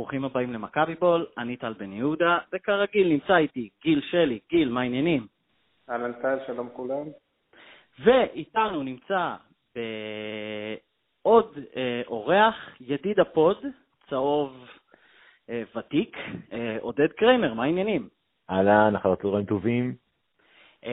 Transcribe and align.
ברוכים 0.00 0.24
הבאים 0.24 0.52
למכבי 0.52 0.94
בול, 0.94 1.26
אני 1.38 1.56
טל 1.56 1.72
בן 1.72 1.92
יהודה, 1.92 2.38
וכרגיל 2.52 3.08
נמצא 3.08 3.36
איתי 3.36 3.68
גיל 3.82 4.00
שלי. 4.10 4.38
גיל, 4.50 4.68
מה 4.68 4.80
העניינים? 4.80 5.26
אהלן 5.90 6.12
טל, 6.12 6.38
שלום 6.46 6.68
כולם. 6.72 7.06
ואיתנו 8.04 8.82
נמצא 8.82 9.34
עוד 11.22 11.58
אה, 11.76 12.02
אורח, 12.06 12.54
ידיד 12.80 13.20
הפוד, 13.20 13.56
צהוב 14.10 14.68
אה, 15.50 15.62
ותיק, 15.76 16.16
אה, 16.52 16.76
עודד 16.80 17.12
קריימר, 17.12 17.54
מה 17.54 17.64
העניינים? 17.64 18.08
אהלן, 18.50 18.96
אחר 18.96 19.12
הצהריים 19.12 19.46
טובים. 19.46 19.94
Uh, 20.84 20.86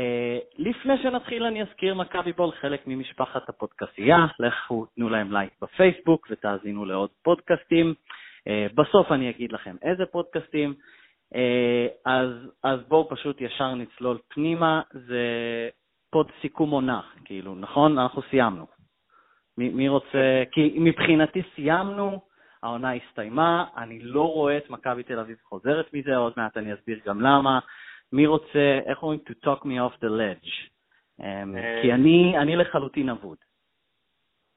לפני 0.58 0.98
שנתחיל 1.04 1.44
אני 1.44 1.62
אזכיר 1.64 1.96
מכבי 1.96 2.34
בול 2.34 2.52
חלק 2.52 2.88
ממשפחת 2.88 3.50
הפודקסייה, 3.50 4.18
לכו 4.40 4.86
תנו 4.96 5.10
להם 5.10 5.32
לייק 5.32 5.54
בפייסבוק 5.62 6.28
ותאזינו 6.30 6.86
לעוד 6.86 7.10
פודקאסטים. 7.24 7.94
Uh, 7.94 8.27
בסוף 8.76 9.12
אני 9.12 9.30
אגיד 9.30 9.52
לכם 9.52 9.76
איזה 9.82 10.06
פודקאסטים, 10.06 10.74
uh, 11.34 11.38
אז, 12.06 12.30
אז 12.64 12.80
בואו 12.88 13.10
פשוט 13.10 13.42
ישר 13.42 13.76
נצלול 13.76 14.18
פנימה, 14.28 14.82
זה 14.94 15.24
פוד 16.10 16.32
סיכום 16.42 16.70
עונה, 16.72 17.02
כאילו, 17.26 17.56
נכון? 17.56 18.00
אנחנו 18.00 18.22
סיימנו. 18.30 18.66
מי, 19.58 19.70
מי 19.70 19.88
רוצה, 19.88 20.44
כי 20.52 20.76
מבחינתי 20.80 21.42
סיימנו, 21.56 22.22
העונה 22.64 22.94
הסתיימה, 22.94 23.66
אני 23.78 24.00
לא 24.00 24.34
רואה 24.34 24.58
את 24.58 24.70
מכבי 24.70 25.04
תל 25.04 25.20
אביב 25.20 25.38
חוזרת 25.44 25.94
מזה, 25.94 26.16
עוד 26.16 26.34
מעט 26.38 26.58
אני 26.58 26.74
אסביר 26.74 27.00
גם 27.06 27.22
למה. 27.22 27.60
מי 28.14 28.28
רוצה, 28.28 28.80
איך 28.86 29.04
אומרים? 29.04 29.20
to 29.30 29.46
talk 29.46 29.62
me 29.64 29.78
off 29.88 30.04
the 30.04 30.10
ledge. 30.10 30.50
Um, 31.22 31.24
כי 31.82 31.94
אני, 31.94 32.38
אני 32.38 32.56
לחלוטין 32.56 33.10
אבוד. 33.10 33.38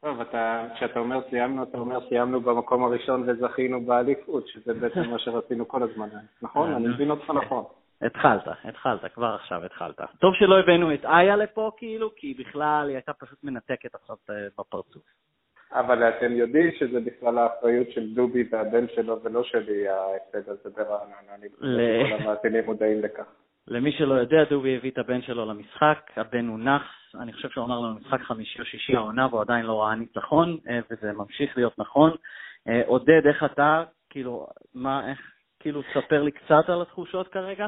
טוב, 0.02 0.20
אתה, 0.20 0.66
כשאתה 0.74 1.00
אומר 1.00 1.20
סיימנו, 1.30 1.62
אתה 1.62 1.78
אומר 1.78 2.08
סיימנו 2.08 2.40
במקום 2.40 2.84
הראשון 2.84 3.24
וזכינו 3.28 3.80
באליפות, 3.80 4.48
שזה 4.48 4.74
בעצם 4.74 5.10
מה 5.10 5.18
שרצינו 5.18 5.68
כל 5.68 5.82
הזמן, 5.82 6.08
נכון? 6.42 6.72
אני 6.72 6.88
מבין 6.88 7.10
אותך 7.10 7.30
נכון. 7.30 7.64
התחלת, 8.02 8.48
התחלת, 8.64 9.12
כבר 9.14 9.34
עכשיו 9.34 9.64
התחלת. 9.64 10.00
טוב 10.18 10.34
שלא 10.34 10.58
הבאנו 10.58 10.94
את 10.94 11.04
איה 11.04 11.36
לפה, 11.36 11.70
כאילו, 11.76 12.10
כי 12.16 12.34
בכלל 12.38 12.86
היא 12.88 12.96
הייתה 12.96 13.12
פשוט 13.12 13.38
מנתקת 13.44 13.94
עכשיו 13.94 14.16
בפרצוף. 14.58 15.02
אבל 15.72 16.08
אתם 16.08 16.32
יודעים 16.32 16.70
שזה 16.78 17.00
בכלל 17.00 17.38
האחריות 17.38 17.90
של 17.90 18.14
דובי 18.14 18.44
והבן 18.52 18.86
שלו 18.94 19.22
ולא 19.22 19.44
שלי 19.44 19.88
ההפסד 19.88 20.48
הזה 20.48 20.70
ברעננה. 20.76 21.34
אני 21.34 21.48
חושב 21.48 21.66
שכל 21.66 22.22
המאזינים 22.22 22.64
מודעים 22.64 23.02
לכך. 23.02 23.24
למי 23.68 23.92
שלא 23.92 24.14
יודע, 24.14 24.44
דובי 24.44 24.76
הביא 24.76 24.90
את 24.90 24.98
הבן 24.98 25.22
שלו 25.22 25.46
למשחק, 25.46 26.10
הבן 26.16 26.46
הוא 26.46 26.58
נאחס, 26.58 26.99
אני 27.14 27.32
חושב 27.32 27.48
שהוא 27.50 27.64
אמר 27.64 27.80
לנו 27.80 27.94
משחק 27.94 28.20
חמישי 28.20 28.60
או 28.60 28.64
שישי 28.64 28.96
העונה, 28.96 29.26
והוא 29.26 29.40
עדיין 29.40 29.66
לא 29.66 29.82
ראה 29.82 29.94
ניצחון, 29.94 30.56
אה, 30.68 30.78
וזה 30.90 31.12
ממשיך 31.12 31.56
להיות 31.56 31.78
נכון. 31.78 32.10
אה, 32.68 32.82
עודד, 32.86 33.26
איך 33.26 33.44
אתה, 33.44 33.84
כאילו, 34.10 34.46
מה, 34.74 35.10
איך, 35.10 35.18
כאילו, 35.60 35.82
תספר 35.82 36.22
לי 36.22 36.30
קצת 36.30 36.68
על 36.68 36.82
התחושות 36.82 37.28
כרגע. 37.28 37.66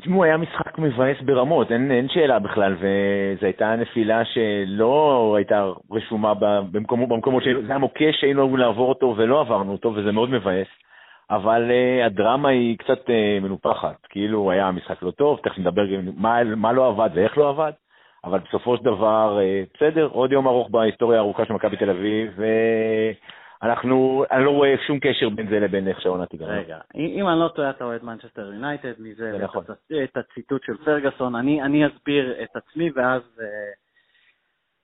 תשמעו, 0.00 0.24
היה 0.24 0.36
משחק 0.36 0.78
מבאס 0.78 1.16
ברמות, 1.24 1.72
אין, 1.72 1.90
אין 1.90 2.08
שאלה 2.08 2.38
בכלל, 2.38 2.74
וזו 2.74 3.46
הייתה 3.46 3.76
נפילה 3.76 4.24
שלא 4.24 5.34
הייתה 5.36 5.66
רשומה 5.90 6.34
במקומות, 6.72 7.08
במקומות 7.08 7.42
זה 7.44 7.68
היה 7.68 7.78
מוקש 7.78 8.20
שהיינו 8.20 8.42
אמורים 8.42 8.60
לעבור 8.60 8.88
אותו 8.88 9.14
ולא 9.16 9.40
עברנו 9.40 9.72
אותו, 9.72 9.92
וזה 9.94 10.12
מאוד 10.12 10.30
מבאס. 10.30 10.66
אבל 11.30 11.70
uh, 11.70 12.06
הדרמה 12.06 12.48
היא 12.48 12.78
קצת 12.78 13.06
uh, 13.06 13.42
מנופחת, 13.42 14.06
כאילו 14.08 14.50
היה 14.50 14.70
משחק 14.70 15.02
לא 15.02 15.10
טוב, 15.10 15.40
תכף 15.42 15.58
נדבר 15.58 15.82
מה, 16.16 16.44
מה 16.44 16.72
לא 16.72 16.88
עבד 16.88 17.10
ואיך 17.14 17.38
לא 17.38 17.48
עבד, 17.48 17.72
אבל 18.24 18.38
בסופו 18.38 18.76
של 18.76 18.84
דבר, 18.84 19.38
uh, 19.38 19.76
בסדר, 19.76 20.08
עוד 20.12 20.32
יום 20.32 20.46
ארוך 20.46 20.70
בהיסטוריה 20.70 21.18
הארוכה 21.18 21.44
של 21.44 21.52
מכבי 21.52 21.76
תל 21.76 21.90
אביב, 21.90 22.38
ואנחנו, 23.62 24.24
אני 24.30 24.44
לא 24.44 24.50
רואה 24.50 24.74
שום 24.86 24.98
קשר 25.00 25.28
בין 25.28 25.48
זה 25.48 25.60
לבין 25.60 25.88
איך 25.88 26.00
שהעונה 26.00 26.26
תיגמר. 26.26 26.50
רגע, 26.50 26.78
אם 26.94 27.28
אני 27.28 27.40
לא 27.40 27.48
טועה, 27.48 27.70
אתה 27.70 27.84
אוהד 27.84 28.04
מנצ'סטר 28.04 28.52
יונייטד, 28.52 28.92
מזה 28.98 29.38
נכון. 29.42 29.64
את 30.04 30.16
הציטוט 30.16 30.62
של 30.64 30.76
פרגסון, 30.84 31.34
אני, 31.34 31.62
אני 31.62 31.86
אסביר 31.86 32.42
את 32.42 32.56
עצמי 32.56 32.90
ואז... 32.94 33.22
Uh, 33.38 33.42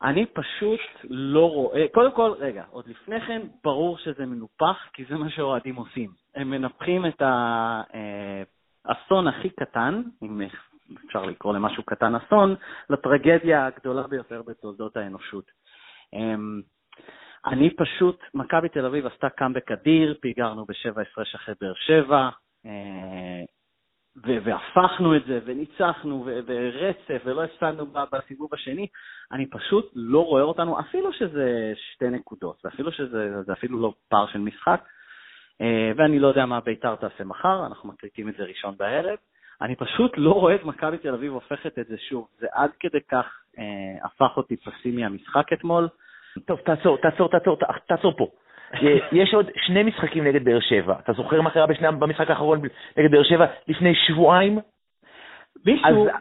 אני 0.05 0.27
פשוט 0.27 0.81
לא 1.11 1.51
רואה, 1.51 1.87
קודם 1.93 2.13
כל, 2.13 2.33
רגע, 2.39 2.65
עוד 2.71 2.89
לפני 2.89 3.21
כן, 3.21 3.43
ברור 3.65 3.99
שזה 3.99 4.27
מנופח, 4.27 4.77
כי 4.93 5.05
זה 5.05 5.15
מה 5.15 5.31
שאוהדים 5.31 5.77
עושים. 5.77 6.11
הם 6.35 6.51
מנפחים 6.51 7.07
את 7.07 7.23
האסון 8.85 9.29
הכי 9.29 9.51
קטן, 9.51 10.03
אם 10.23 10.41
אפשר 11.07 11.25
לקרוא 11.25 11.55
למשהו 11.55 11.83
קטן 11.83 12.15
אסון, 12.15 12.55
לטרגדיה 12.91 13.67
הגדולה 13.67 14.07
ביותר 14.07 14.43
בתולדות 14.43 14.97
האנושות. 14.97 15.45
אמ, 16.13 16.61
אני 17.47 17.71
פשוט, 17.77 18.21
מכבי 18.35 18.69
תל 18.69 18.87
אביב 18.87 19.07
עשתה 19.07 19.31
קאמבק 19.31 19.71
אדיר, 19.71 20.15
פיגרנו 20.21 20.65
בשבע 20.65 21.03
הפרש 21.03 21.35
אחרי 21.35 21.55
באר 21.61 21.75
שבע, 21.75 22.29
אה, 22.67 23.45
והפכנו 24.17 25.17
את 25.17 25.25
זה, 25.27 25.41
וניצחנו, 25.45 26.27
ורצף, 26.47 27.23
ולא 27.25 27.45
הפסדנו 27.45 27.87
בסיבוב 28.13 28.55
השני, 28.55 28.87
אני 29.33 29.47
פשוט 29.47 29.93
לא 29.95 30.25
רואה 30.25 30.43
אותנו, 30.43 30.81
אפילו 30.81 31.13
שזה 31.13 31.73
שתי 31.93 32.11
נקודות, 32.11 32.65
ואפילו 32.65 32.93
שזה 32.93 33.53
אפילו 33.53 33.81
לא 33.81 33.95
פער 34.09 34.27
של 34.27 34.39
משחק, 34.39 34.85
אה, 35.61 35.93
ואני 35.97 36.19
לא 36.19 36.29
יודע 36.29 36.47
מה 36.47 36.61
ביתר 36.61 36.97
תעשה 36.97 37.25
מחר, 37.25 37.67
אנחנו 37.67 37.89
מקליטים 37.89 38.29
את 38.29 38.35
זה 38.39 38.45
ראשון 38.45 38.75
בערב, 38.77 39.19
אני 39.65 39.77
פשוט 39.77 40.13
לא 40.17 40.31
רואה 40.33 40.55
את 40.55 40.65
מכבי 40.65 40.99
תל 40.99 41.15
אביב 41.15 41.33
הופכת 41.33 41.79
את 41.79 41.87
זה 41.87 41.97
שוב, 41.99 42.29
זה 42.39 42.47
עד 42.53 42.71
כדי 42.81 42.99
כך 43.11 43.27
אה, 43.59 43.65
הפך 44.07 44.37
אותי 44.37 44.57
פסימי 44.57 45.05
המשחק 45.05 45.53
אתמול. 45.53 45.89
טוב, 46.47 46.61
תעצור, 46.61 46.99
תעצור, 46.99 47.29
תעצור, 47.29 47.57
תעצור 47.89 48.17
פה. 48.17 48.27
אה, 48.75 48.79
יש 49.13 49.35
עוד 49.35 49.47
שני 49.57 49.83
משחקים 49.83 50.25
נגד 50.25 50.45
באר 50.45 50.61
שבע. 50.61 50.97
אתה 51.05 51.13
זוכר 51.13 51.41
מה 51.41 51.51
קרה 51.51 51.67
בשני, 51.67 51.89
במשחק 51.99 52.31
האחרון 52.31 52.61
נגד 52.97 53.11
באר 53.11 53.23
שבע 53.23 53.47
לפני 53.69 53.95
שבועיים? 53.95 54.59
מישהו, 55.67 56.09
אז, 56.09 56.15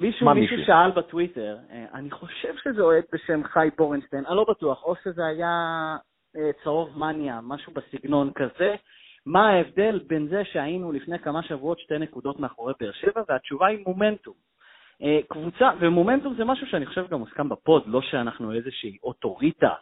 מישהו, 0.00 0.34
מישהו 0.34 0.56
שאל 0.66 0.90
בטוויטר, 0.90 1.56
אה, 1.70 1.84
אני 1.94 2.10
חושב 2.10 2.54
שזה 2.64 2.82
אוהד 2.82 3.04
בשם 3.12 3.44
חי 3.44 3.68
בורנשטיין, 3.78 4.26
אני 4.26 4.36
לא 4.36 4.44
בטוח, 4.48 4.84
או 4.84 4.94
שזה 5.04 5.26
היה 5.26 5.50
אה, 6.36 6.50
צהוב 6.64 6.98
מניה, 6.98 7.40
משהו 7.42 7.72
בסגנון 7.72 8.30
כזה. 8.34 8.74
מה 9.26 9.48
ההבדל 9.48 10.00
בין 10.06 10.28
זה 10.28 10.44
שהיינו 10.44 10.92
לפני 10.92 11.18
כמה 11.18 11.42
שבועות 11.42 11.78
שתי 11.78 11.98
נקודות 11.98 12.40
מאחורי 12.40 12.72
באר 12.80 12.92
שבע, 12.92 13.22
והתשובה 13.28 13.66
היא 13.66 13.78
מומנטום. 13.86 14.34
קבוצה, 15.28 15.70
ומומנטום 15.80 16.34
זה 16.34 16.44
משהו 16.44 16.66
שאני 16.66 16.86
חושב 16.86 17.06
גם 17.10 17.18
מוסכם 17.18 17.48
בפוד, 17.48 17.82
לא 17.86 18.00
שאנחנו 18.00 18.52
איזושהי 18.52 18.96
אוטוריטה 19.02 19.74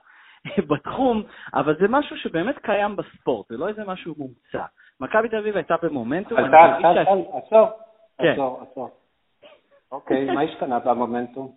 בתחום, 0.71 1.22
אבל 1.55 1.77
זה 1.81 1.88
משהו 1.88 2.16
שבאמת 2.16 2.59
קיים 2.59 2.97
בספורט, 2.97 3.49
זה 3.49 3.56
לא 3.56 3.69
איזה 3.69 3.84
משהו 3.84 4.15
מומצא. 4.19 4.65
מכבי 5.00 5.28
תל 5.28 5.37
אביב 5.37 5.56
הייתה 5.56 5.75
במומנטום. 5.82 6.38
עצור, 6.38 7.38
עצור, 7.38 7.71
עצור, 8.19 8.62
עצור. 8.62 8.91
אוקיי, 9.93 10.25
מה 10.25 10.43
השתנה 10.43 10.78
במומנטום? 10.78 11.53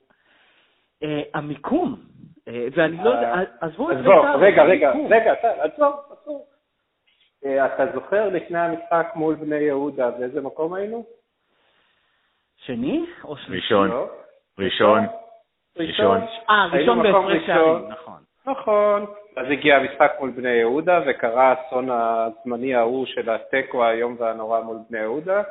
אה, 1.03 1.21
המיקום, 1.33 1.95
אה, 2.47 2.67
ואני 2.75 2.97
לא 2.97 3.09
יודע, 3.09 3.33
אה, 3.33 3.41
עזבו 3.61 3.91
את 3.91 3.97
זה. 3.97 4.09
רגע, 4.39 4.63
רגע, 4.63 4.93
רגע, 5.09 5.33
עצור, 5.63 5.93
עצור. 6.11 6.45
אתה 7.45 7.85
זוכר 7.93 8.29
לפני 8.29 8.59
המשחק 8.59 9.07
מול 9.15 9.35
בני 9.35 9.55
יהודה, 9.55 10.11
באיזה 10.11 10.41
מקום 10.41 10.73
היינו? 10.73 11.05
שני 12.55 13.05
או 13.23 13.37
שלישי? 13.37 13.73
ראשון. 13.73 13.89
ראשון. 14.59 15.05
ראשון. 15.77 16.21
אה, 16.49 16.67
ראשון 16.71 17.03
בהפרש 17.03 17.45
שערים, 17.45 17.87
נכון. 17.89 18.21
נכון. 18.45 19.05
אז 19.35 19.45
הגיע 19.51 19.75
המשחק 19.75 20.11
מול 20.19 20.29
בני 20.29 20.49
יהודה, 20.49 20.99
וקרה 21.07 21.53
האסון 21.53 21.89
הזמני 21.89 22.75
ההוא 22.75 23.05
של 23.05 23.29
התיקו 23.29 23.83
האיום 23.83 24.15
והנורא 24.19 24.61
מול 24.61 24.77
בני 24.89 24.99
יהודה. 24.99 25.41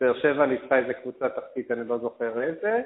באר 0.00 0.18
שבע 0.18 0.46
ניצחה 0.46 0.78
איזה 0.78 0.94
קבוצה 0.94 1.28
תחתית, 1.28 1.70
אני 1.70 1.88
לא 1.88 1.98
זוכר 1.98 2.42
איזה. 2.42 2.80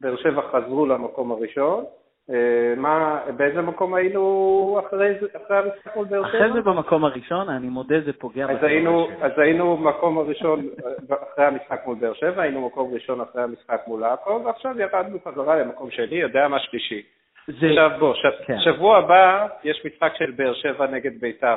באר 0.00 0.16
שבע 0.16 0.42
חזרו 0.52 0.86
למקום 0.86 1.32
הראשון. 1.32 1.84
אה, 2.30 2.74
מה, 2.76 3.20
באיזה 3.36 3.62
מקום 3.62 3.94
היינו 3.94 4.80
אחרי, 4.86 5.14
אחרי 5.44 5.56
המשחק 5.56 5.96
מול 5.96 6.06
באר 6.06 6.28
שבע? 6.28 6.38
אחרי 6.38 6.52
זה 6.52 6.60
במקום 6.60 7.04
הראשון, 7.04 7.48
אני 7.48 7.68
מודה, 7.68 8.00
זה 8.00 8.12
פוגע 8.12 8.46
אז 8.50 8.62
היינו, 8.62 9.08
אז 9.20 9.32
היינו 9.36 9.76
מקום 9.76 10.18
הראשון 10.18 10.60
אה, 11.10 11.16
אחרי 11.32 11.44
המשחק 11.44 11.82
מול 11.86 11.96
באר 12.00 12.14
שבע, 12.14 12.42
היינו 12.42 12.66
מקום 12.66 12.94
ראשון 12.94 13.20
אחרי 13.20 13.42
המשחק 13.42 13.80
מול 13.86 14.04
עכו, 14.04 14.42
ועכשיו 14.44 14.80
ירדנו 14.80 15.18
חזרה 15.28 15.56
למקום 15.56 15.90
שני, 15.90 16.16
יודע 16.16 16.48
מה 16.48 16.58
שלישי. 16.58 17.02
זה... 17.46 17.66
עכשיו 17.66 17.90
בוא, 17.98 18.14
ש... 18.14 18.26
כן. 18.46 18.58
שבוע 18.58 18.98
הבא 18.98 19.46
יש 19.64 19.86
משחק 19.86 20.12
של 20.18 20.30
באר 20.30 20.54
שבע 20.54 20.86
נגד 20.86 21.20
ביתר. 21.20 21.56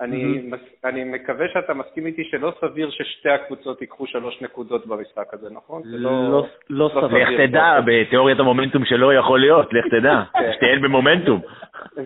אני, 0.00 0.24
mm-hmm. 0.24 0.54
מס... 0.54 0.60
אני 0.84 1.04
מקווה 1.04 1.46
שאתה 1.52 1.74
מסכים 1.74 2.06
איתי 2.06 2.24
שלא 2.24 2.52
סביר 2.60 2.90
ששתי 2.90 3.28
הקבוצות 3.28 3.80
ייקחו 3.80 4.06
שלוש 4.06 4.42
נקודות 4.42 4.86
במשחק 4.86 5.34
הזה, 5.34 5.50
נכון? 5.50 5.82
לא, 5.84 6.30
לא, 6.30 6.46
לא 6.70 6.88
סביר. 6.88 7.28
לך 7.28 7.40
תדע, 7.40 7.80
בתיאוריית 7.86 8.38
המומנטום 8.38 8.84
שלא 8.84 9.14
יכול 9.14 9.40
להיות, 9.40 9.72
לך 9.72 9.84
תדע, 9.86 10.22
כן. 10.32 10.52
שתיהן 10.56 10.82
במומנטום. 10.82 11.40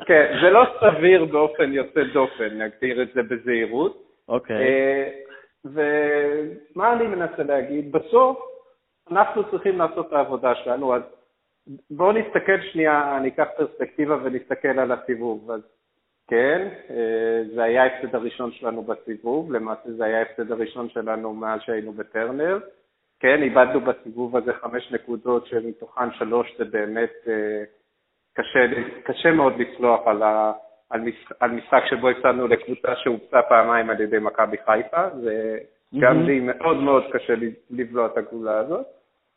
כן, 0.07 0.39
זה 0.43 0.51
לא 0.51 0.65
סביר 0.81 1.25
באופן 1.25 1.73
יוצא 1.73 2.01
דופן, 2.13 2.63
נגדיר 2.63 3.03
את 3.03 3.09
זה 3.15 3.23
בזהירות. 3.23 4.03
אוקיי. 4.29 4.57
אה, 4.57 5.09
ומה 5.65 6.93
אני 6.93 7.07
מנסה 7.07 7.43
להגיד? 7.43 7.93
בסוף 7.93 8.39
אנחנו 9.11 9.51
צריכים 9.51 9.79
לעשות 9.79 10.09
את 10.09 10.13
העבודה 10.13 10.55
שלנו, 10.55 10.95
אז 10.95 11.03
בואו 11.91 12.13
נסתכל 12.13 12.61
שנייה, 12.73 13.17
אני 13.17 13.29
אקח 13.29 13.47
פרספקטיבה 13.57 14.17
ונסתכל 14.25 14.79
על 14.79 14.93
הסיבוב. 14.93 15.51
אז 15.51 15.61
כן, 16.29 16.69
אה, 16.91 17.43
זה 17.55 17.63
היה 17.63 17.83
ההפסד 17.83 18.15
הראשון 18.15 18.53
שלנו 18.53 18.83
בסיבוב, 18.83 19.53
למעשה 19.53 19.93
זה 19.93 20.05
היה 20.05 20.19
ההפסד 20.19 20.53
הראשון 20.53 20.89
שלנו 20.89 21.35
מאז 21.35 21.61
שהיינו 21.61 21.93
בטרנר. 21.93 22.59
כן, 23.21 23.43
איבדנו 23.43 23.81
בסיבוב 23.81 24.37
הזה 24.37 24.53
חמש 24.53 24.93
נקודות, 24.93 25.47
שמתוכן 25.47 26.13
שלוש 26.13 26.55
זה 26.59 26.65
באמת 26.65 27.13
אה, 27.29 27.63
קשה, 28.35 28.61
קשה 29.05 29.31
מאוד 29.31 29.53
לצלוח 29.59 30.01
על, 30.07 30.23
ה, 30.23 30.53
על, 30.91 31.01
משחק, 31.01 31.37
על 31.41 31.51
משחק 31.51 31.83
שבו 31.91 32.09
הפסדנו 32.09 32.49
לקבוצה 32.49 32.97
שהובצה 32.97 33.43
פעמיים 33.49 33.91
על 33.91 34.01
ידי 34.01 34.19
מכבי 34.19 34.57
חיפה. 34.65 35.09
זה 35.23 35.59
mm-hmm. 35.59 36.01
גם 36.01 36.23
לי 36.23 36.41
מאוד 36.41 36.77
מאוד 36.77 37.03
קשה 37.13 37.35
לבלוע 37.71 38.07
את 38.07 38.17
הגבולה 38.17 38.59
הזאת. 38.59 38.87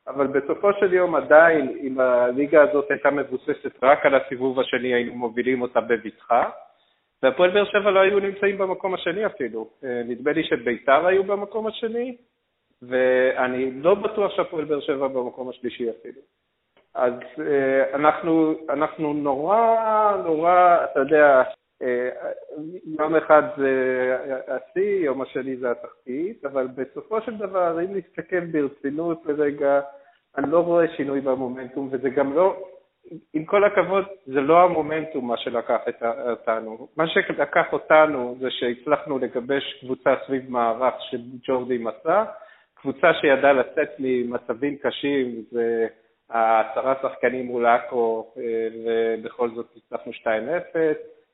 אבל 0.07 0.27
בסופו 0.27 0.73
של 0.79 0.94
יום 0.94 1.15
עדיין, 1.15 1.77
אם 1.83 1.99
הליגה 1.99 2.63
הזאת 2.63 2.91
הייתה 2.91 3.11
מבוססת 3.11 3.83
רק 3.83 4.05
על 4.05 4.15
הסיבוב 4.15 4.59
השני, 4.59 4.94
היינו 4.94 5.15
מובילים 5.15 5.61
אותה 5.61 5.81
בבטחה. 5.81 6.49
והפועל 7.23 7.50
באר 7.51 7.65
שבע 7.65 7.91
לא 7.91 8.00
היו 8.00 8.19
נמצאים 8.19 8.57
במקום 8.57 8.94
השני 8.94 9.25
אפילו. 9.25 9.69
אה, 9.83 10.01
נדמה 10.06 10.31
לי 10.31 10.44
שביתר 10.44 11.07
היו 11.07 11.23
במקום 11.23 11.68
השני, 11.68 12.18
ואני 12.81 13.71
לא 13.71 13.95
בטוח 13.95 14.31
שהפועל 14.35 14.65
באר 14.65 14.79
שבע 14.79 15.07
במקום 15.07 15.50
השלישי 15.50 15.89
אפילו. 15.89 16.21
אז 16.95 17.13
אה, 17.39 17.95
אנחנו, 17.95 18.53
אנחנו 18.69 19.13
נורא, 19.13 20.18
נורא, 20.25 20.77
אתה 20.91 21.00
יודע, 21.00 21.44
אה, 21.81 22.09
יום 23.00 23.15
אחד 23.15 23.44
זה 23.57 24.18
השיא, 24.47 25.06
יום 25.06 25.21
השני 25.21 25.57
זה 25.57 25.71
התחתית, 25.71 26.45
אבל 26.45 26.68
בסופו 26.68 27.21
של 27.21 27.38
דבר, 27.38 27.79
אם 27.79 27.97
נסתכל 27.97 28.39
ברצינות 28.39 29.25
לרגע, 29.25 29.81
אני 30.38 30.51
לא 30.51 30.59
רואה 30.59 30.85
שינוי 30.95 31.21
במומנטום, 31.21 31.89
וזה 31.91 32.09
גם 32.09 32.33
לא, 32.33 32.63
עם 33.33 33.45
כל 33.45 33.63
הכבוד, 33.63 34.06
זה 34.25 34.42
לא 34.42 34.63
המומנטום 34.63 35.27
מה 35.27 35.38
שלקח 35.38 35.80
אותנו. 36.30 36.88
מה 36.98 37.07
שלקח 37.07 37.74
אותנו 37.74 38.36
זה 38.39 38.48
שהצלחנו 38.51 39.19
לגבש 39.19 39.80
קבוצה 39.80 40.15
סביב 40.25 40.51
מערך 40.51 40.94
שג'ורדי 41.00 41.77
מצא, 41.77 42.24
קבוצה 42.75 43.13
שידעה 43.13 43.53
לצאת 43.53 43.89
ממצבים 44.00 44.77
קשים, 44.77 45.44
זה 45.51 45.88
העשרה 46.30 46.94
שחקנים 47.01 47.45
מול 47.45 47.65
עכו, 47.65 48.33
אה, 48.38 48.44
ובכל 49.18 49.50
זאת 49.50 49.68
הצלחנו 49.77 50.13
2-0. 50.13 50.25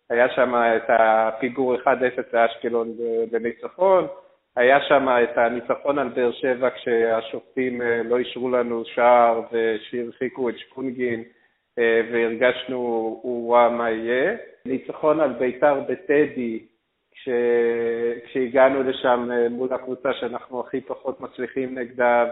היה 0.09 0.29
שם 0.29 0.55
את 0.55 0.89
הפיגור 0.89 1.75
1-0 1.75 1.87
לאשקלון 2.33 2.93
בניצחון, 3.31 4.07
היה 4.55 4.81
שם 4.81 5.07
את 5.23 5.37
הניצחון 5.37 5.99
על 5.99 6.07
באר 6.07 6.31
שבע 6.31 6.69
כשהשופטים 6.69 7.81
אה, 7.81 8.03
לא 8.03 8.17
אישרו 8.17 8.49
לנו 8.49 8.85
שער 8.85 9.41
ושהרחיקו 9.51 10.49
את 10.49 10.57
שקונגין 10.57 11.23
והרגשנו, 12.11 12.79
וואה, 13.23 13.69
מה 13.69 13.89
יהיה. 13.89 14.35
ניצחון 14.65 15.19
על 15.19 15.33
ביתר 15.33 15.79
בטדי, 15.79 16.65
כש... 17.11 17.29
כשהגענו 18.25 18.83
לשם 18.83 19.29
אה, 19.31 19.49
מול 19.49 19.73
הקבוצה 19.73 20.13
שאנחנו 20.13 20.59
הכי 20.59 20.81
פחות 20.81 21.21
מצליחים 21.21 21.77
נגדה 21.77 22.25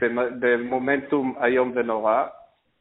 ובמומנטום 0.00 1.34
איום 1.42 1.72
ונורא. 1.74 2.24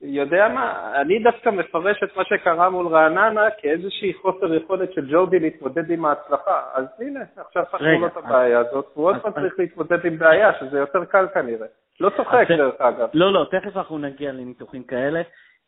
יודע 0.01 0.47
מה, 0.47 0.91
אני 1.01 1.19
דווקא 1.19 1.49
מפרש 1.49 2.03
את 2.03 2.17
מה 2.17 2.23
שקרה 2.25 2.69
מול 2.69 2.87
רעננה 2.87 3.47
כאיזושהי 3.57 4.13
חוסר 4.13 4.53
יכולת 4.53 4.93
של 4.93 5.11
ג'ורדי 5.11 5.39
להתמודד 5.39 5.91
עם 5.91 6.05
ההצלחה. 6.05 6.61
אז 6.73 6.85
הנה, 6.99 7.19
עכשיו 7.37 7.65
פתחו 7.65 7.83
לו 7.83 8.07
את 8.07 8.17
הבעיה 8.17 8.59
הזאת, 8.59 8.85
והוא 8.95 9.05
עוד 9.05 9.21
פעם 9.21 9.31
צריך 9.33 9.59
להתמודד 9.59 10.05
עם 10.05 10.17
בעיה, 10.17 10.51
שזה 10.59 10.79
יותר 10.79 11.05
קל 11.05 11.27
כנראה. 11.33 11.67
לא 11.99 12.09
צוחק, 12.17 12.45
דרך 12.49 12.81
אגב. 12.81 13.09
לא, 13.13 13.33
לא, 13.33 13.45
תכף 13.51 13.77
אנחנו 13.77 13.97
נגיע 13.97 14.31
לניתוחים 14.31 14.83
כאלה. 14.83 15.21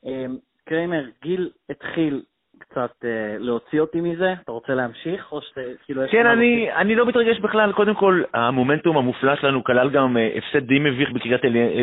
אמ, 0.05 0.37
קריימר, 0.65 1.03
גיל 1.23 1.49
התחיל 1.69 2.21
קצת 2.59 2.91
אה, 3.05 3.35
להוציא 3.39 3.81
אותי 3.81 4.01
מזה? 4.01 4.33
אתה 4.43 4.51
רוצה 4.51 4.75
להמשיך, 4.75 5.31
או 5.31 5.41
שכאילו... 5.41 6.01
כן, 6.11 6.25
אני, 6.25 6.73
אני 6.73 6.95
לא 6.95 7.05
מתרגש 7.05 7.39
בכלל. 7.39 7.71
קודם 7.71 7.95
כל, 7.95 8.23
המומנטום 8.33 8.97
המופלא 8.97 9.35
שלנו 9.35 9.63
כלל 9.63 9.89
גם 9.89 10.17
אה, 10.17 10.29
הפסד 10.37 10.67
די 10.67 10.79
מביך 10.79 11.11
בקריית 11.11 11.45
אל... 11.45 11.57
אה, 11.57 11.81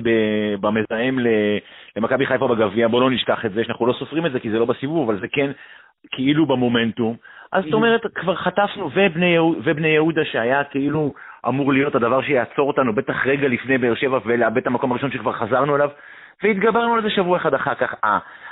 במזהם 0.61 1.19
למכבי 1.97 2.27
חיפה 2.27 2.49
בגביע. 2.49 2.89
בואו 2.89 3.01
לא 3.01 3.11
נשכח 3.11 3.45
את 3.45 3.53
זה, 3.53 3.65
שאנחנו 3.65 3.87
לא 3.87 3.93
סופרים 3.93 4.27
את 4.27 4.33
זה 4.33 4.41
כי 4.41 4.51
זה 4.51 4.59
לא 4.59 4.65
בסיבוב, 4.65 5.11
אבל 5.11 5.21
זה 5.21 5.27
כן 5.33 5.51
כאילו 6.11 6.47
במומנטום. 6.47 7.17
אז 7.53 7.65
זאת 7.65 7.73
אומרת, 7.73 8.01
כבר 8.15 8.35
חטפנו, 8.37 8.91
ובני, 8.95 9.39
ובני 9.39 9.89
יהודה 9.89 10.25
שהיה 10.25 10.65
כאילו 10.65 11.13
אמור 11.49 11.73
להיות 11.73 11.95
הדבר 11.95 12.23
שיעצור 12.23 12.69
אותנו, 12.69 12.95
בטח 12.95 13.27
רגע 13.27 13.49
לפני 13.49 13.79
באר 13.79 13.95
שבע 13.95 14.19
ולאבד 14.25 14.57
את 14.57 14.67
המקום 14.67 14.93
הראשון 14.93 15.11
שכבר 15.11 15.33
חזרנו 15.33 15.77
אליו. 15.77 15.91
והתגברנו 16.43 16.95
על 16.95 17.03
זה 17.03 17.11
שבוע 17.11 17.39
אחד 17.39 17.55
אחר 17.55 17.75
כך. 17.75 17.95
아, 18.05 18.07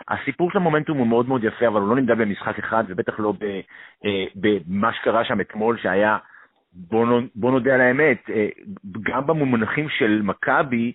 הסיפור 0.08 0.50
של 0.50 0.58
המומנטום 0.58 0.98
הוא 0.98 1.06
מאוד 1.06 1.28
מאוד 1.28 1.44
יפה, 1.44 1.66
אבל 1.66 1.80
הוא 1.80 1.88
לא 1.88 1.96
נמדד 1.96 2.18
במשחק 2.18 2.58
אחד, 2.58 2.84
ובטח 2.88 3.14
לא 3.18 3.34
אה, 4.04 4.24
במה 4.34 4.92
שקרה 4.92 5.24
שם 5.24 5.40
אתמול, 5.40 5.78
שהיה, 5.78 6.18
בוא 7.34 7.50
נודה 7.52 7.74
על 7.74 7.80
האמת, 7.80 8.30
אה, 8.30 8.48
גם 9.02 9.26
במונחים 9.26 9.88
של 9.88 10.20
מכבי, 10.24 10.92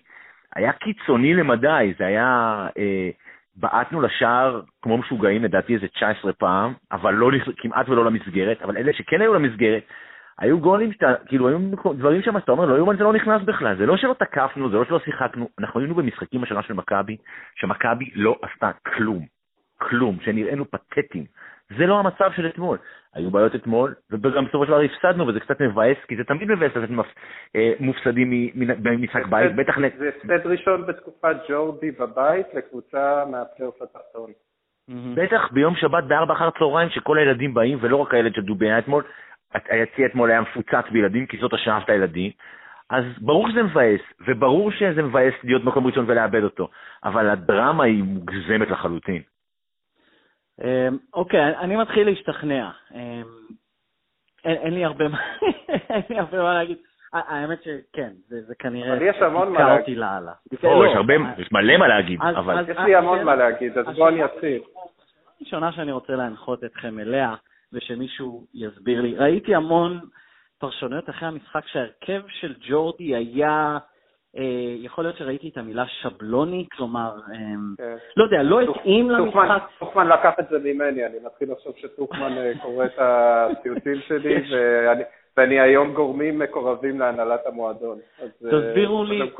היה 0.56 0.72
קיצוני 0.72 1.34
למדי, 1.34 1.92
זה 1.98 2.06
היה, 2.06 2.66
אה, 2.78 3.10
בעטנו 3.56 4.00
לשער 4.00 4.60
כמו 4.82 4.98
משוגעים, 4.98 5.44
לדעתי 5.44 5.74
איזה 5.74 5.88
19 5.88 6.32
פעם, 6.32 6.72
אבל 6.92 7.14
לא, 7.14 7.30
כמעט 7.56 7.88
ולא 7.88 8.04
למסגרת, 8.04 8.62
אבל 8.62 8.76
אלה 8.76 8.92
שכן 8.92 9.20
היו 9.20 9.34
למסגרת, 9.34 9.82
היו 10.42 10.60
גולים 10.60 10.92
שאתה, 10.92 11.14
כאילו, 11.26 11.48
היו 11.48 11.58
דברים 11.94 12.22
שם, 12.22 12.36
אתה 12.36 12.52
אומר, 12.52 12.66
לא 12.66 12.76
יאומן 12.76 12.96
זה 12.96 13.04
לא 13.04 13.12
נכנס 13.12 13.42
בכלל, 13.42 13.76
זה 13.76 13.86
לא 13.86 13.96
שלא 13.96 14.14
תקפנו, 14.18 14.70
זה 14.70 14.76
לא 14.76 14.84
שלא 14.84 14.98
שיחקנו, 14.98 15.48
אנחנו 15.58 15.80
היינו 15.80 15.94
במשחקים 15.94 16.42
השנה 16.42 16.62
של 16.62 16.74
מכבי, 16.74 17.16
שמכבי 17.54 18.10
לא 18.14 18.36
עשתה 18.42 18.70
כלום, 18.96 19.26
כלום, 19.78 20.18
שנראינו 20.24 20.64
פתטיים. 20.70 21.24
זה 21.78 21.86
לא 21.86 21.98
המצב 21.98 22.30
של 22.36 22.46
אתמול. 22.46 22.78
היו 23.14 23.30
בעיות 23.30 23.54
אתמול, 23.54 23.94
וגם 24.10 24.44
בסופו 24.44 24.64
של 24.64 24.70
דבר 24.70 24.80
הפסדנו, 24.80 25.26
וזה 25.26 25.40
קצת 25.40 25.60
מבאס, 25.60 25.96
כי 26.08 26.16
זה 26.16 26.24
תמיד 26.24 26.48
מבאס 26.48 26.76
לתת 26.76 26.90
אה, 27.56 27.72
מופסדים 27.80 28.30
ממשחק 28.84 29.26
בית, 29.26 29.56
בטח... 29.56 29.78
זה 29.98 30.08
הפסד 30.08 30.46
ראשון 30.46 30.86
בתקופת 30.86 31.36
ג'ורדי 31.48 31.90
בבית 31.90 32.46
לקבוצה 32.54 33.24
מהפלייאוף 33.30 33.82
התחתון. 33.82 34.30
בטח 35.14 35.52
ביום 35.52 35.74
שבת 35.76 36.04
בארבע 36.04 36.34
אחר 36.34 36.50
צהריים, 36.58 36.90
שכל 36.90 37.18
הילדים 37.18 37.54
באים, 37.54 37.78
ולא 37.80 37.96
רק 37.96 38.14
הילד 38.14 38.34
של 38.34 38.42
דובי 38.42 38.78
אתמול, 38.78 39.02
היציע 39.68 40.06
אתמול 40.06 40.30
היה 40.30 40.40
מפוצץ 40.40 40.84
בילדים, 40.92 41.26
כי 41.26 41.36
זאת 41.36 41.52
השעה 41.52 41.80
הילדים, 41.86 42.30
אז 42.90 43.04
ברור 43.20 43.48
שזה 43.50 43.62
מבאס, 43.62 44.00
וברור 44.28 44.70
שזה 44.70 45.02
מבאס 45.02 45.34
להיות 45.44 45.64
מקום 45.64 45.86
ראשון 45.86 46.04
ולאבד 46.08 46.42
אותו, 46.42 46.68
אבל 47.04 47.30
הדרמה 47.30 47.84
היא 47.84 48.02
מוגזמת 48.02 48.70
לחלוטין. 48.70 49.22
אמ, 50.64 50.96
אוקיי, 51.14 51.56
אני 51.58 51.76
מתחיל 51.76 52.08
להשתכנע. 52.08 52.70
אמ, 52.94 53.22
אין 54.44 54.74
לי 54.76 54.84
הרבה 54.84 55.08
מה 56.42 56.54
להגיד. 56.54 56.78
האמת 57.12 57.62
שכן, 57.62 58.10
זה 58.28 58.54
כנראה... 58.58 58.92
אבל 58.92 59.02
יש 59.02 59.16
המון 59.16 59.52
מה 59.52 59.76
להגיד. 59.76 59.98
לאללה. 59.98 60.32
לא, 60.62 60.86
יש 60.86 60.96
הרבה, 60.96 61.14
יש 61.38 61.52
מלא 61.52 61.76
מה 61.76 61.88
להגיד, 61.88 62.20
אבל... 62.22 62.70
יש 62.70 62.76
לי 62.78 62.96
המון 62.96 63.24
מה 63.24 63.36
להגיד, 63.36 63.78
אז 63.78 63.96
בוא 63.96 64.08
אני 64.08 64.24
אתחיל. 64.24 64.62
הראשונה 65.40 65.72
שאני 65.72 65.92
רוצה 65.92 66.12
להנחות 66.12 66.64
אתכם 66.64 66.98
אליה, 66.98 67.34
ושמישהו 67.72 68.46
יסביר 68.54 69.00
לי. 69.00 69.16
ראיתי 69.16 69.54
המון 69.54 70.00
פרשנויות 70.58 71.10
אחרי 71.10 71.28
המשחק 71.28 71.66
שההרכב 71.66 72.22
של 72.28 72.54
ג'ורדי 72.68 73.14
היה, 73.14 73.78
אה, 74.36 74.74
יכול 74.78 75.04
להיות 75.04 75.16
שראיתי 75.16 75.48
את 75.48 75.56
המילה 75.56 75.84
שבלוני, 75.86 76.66
כלומר, 76.76 77.10
אה, 77.32 77.36
כן. 77.78 77.96
לא 78.16 78.24
יודע, 78.24 78.42
לא 78.42 78.60
התאים 78.60 79.10
למשחק. 79.10 79.62
טוחמן 79.78 80.08
לקח 80.08 80.32
את 80.40 80.44
זה 80.50 80.58
ממני, 80.58 81.06
אני 81.06 81.16
מתחיל 81.24 81.52
לחשוב 81.52 81.74
שטוחמן 81.76 82.38
אה, 82.38 82.52
קורא 82.62 82.84
את 82.84 82.98
הציוצים 82.98 84.00
שלי, 84.08 84.34
ואני... 84.52 85.02
ואני 85.36 85.60
היום 85.60 85.94
גורמים 85.94 86.38
מקורבים 86.38 87.00
להנהלת 87.00 87.46
המועדון. 87.46 87.98
תסבירו 88.38 89.04
לי, 89.04 89.30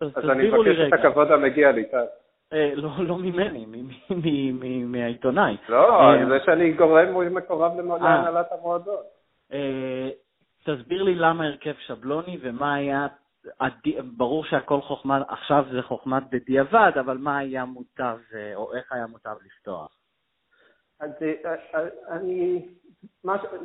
אז 0.00 0.30
אני 0.30 0.48
מבקש 0.48 0.78
את 0.88 0.92
הכבוד 0.92 1.32
המגיע 1.32 1.72
לי, 1.72 1.84
טל. 1.84 2.04
אה, 2.52 2.72
לא, 2.74 2.90
לא 2.98 3.18
ממני, 3.18 3.66
מהעיתונאי. 4.84 5.56
לא, 5.68 6.00
אה, 6.00 6.26
זה 6.28 6.38
שאני 6.44 6.72
גורם 6.72 7.34
מקורב 7.34 7.72
אה. 7.72 7.98
להנהלת 7.98 8.46
המועדון. 8.52 9.02
תסביר 10.64 11.02
לי 11.02 11.14
למה 11.14 11.44
הרכב 11.44 11.74
שבלוני 11.86 12.38
ומה 12.42 12.74
היה, 12.74 13.06
ברור 14.16 14.44
שהכל 14.44 14.80
חוכמה, 14.80 15.22
עכשיו 15.28 15.64
זה 15.72 15.82
חוכמת 15.82 16.22
בדיעבד, 16.30 16.92
אבל 17.00 17.18
מה 17.18 17.38
היה 17.38 17.64
מוטב, 17.64 18.18
או 18.54 18.74
איך 18.74 18.92
היה 18.92 19.06
מוטב 19.06 19.34
לפתוח? 19.46 19.96
אז 21.00 21.10
אני, 22.10 22.68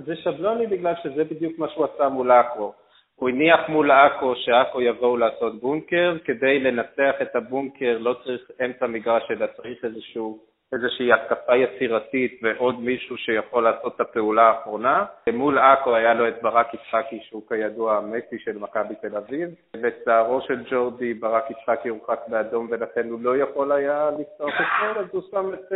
זה 0.06 0.16
שבלוני 0.16 0.68
בגלל 0.68 0.94
שזה 1.04 1.24
בדיוק 1.24 1.60
מה 1.60 1.70
שהוא 1.70 1.86
עשה 1.86 2.10
מול 2.10 2.32
אקרו. 2.32 2.74
הוא 3.16 3.30
הניח 3.30 3.70
מול 3.70 3.92
עכו 3.92 4.36
שעכו 4.36 4.82
יבואו 4.82 5.18
לעשות 5.18 5.60
בונקר, 5.62 6.18
כדי 6.26 6.60
לנצח 6.60 7.16
את 7.22 7.36
הבונקר 7.36 7.98
לא 8.00 8.16
צריך 8.24 8.52
אמצע 8.66 8.88
מגרש, 8.88 9.32
אלא 9.32 9.46
צריך 9.48 9.86
איזשהו, 9.86 10.40
איזושהי 10.74 11.14
התקפה 11.14 11.56
יצירתית 11.56 12.40
ועוד 12.44 12.80
מישהו 12.80 13.18
שיכול 13.18 13.64
לעשות 13.64 13.96
את 13.96 14.02
הפעולה 14.02 14.44
האחרונה. 14.44 15.06
מול 15.34 15.58
עכו 15.60 15.96
היה 15.96 16.14
לו 16.14 16.28
את 16.28 16.42
ברק 16.42 16.74
יצחקי, 16.74 17.20
שהוא 17.24 17.44
כידוע 17.50 17.98
המסי 17.98 18.40
של 18.40 18.58
מכבי 18.58 18.96
תל 19.02 19.18
אביב. 19.18 19.50
בצערו 19.82 20.42
של 20.42 20.64
ג'ורדי, 20.72 21.14
ברק 21.14 21.52
יצחקי 21.52 21.90
הורחק 21.90 22.20
באדום 22.28 22.68
ולכן 22.72 23.10
הוא 23.10 23.20
לא 23.22 23.38
יכול 23.38 23.72
היה 23.72 24.10
לפתוח 24.20 24.54
את 24.62 24.66
זה, 24.96 25.00
אז 25.00 25.06
הוא 25.12 25.22
שם 25.32 25.54
את... 25.54 25.74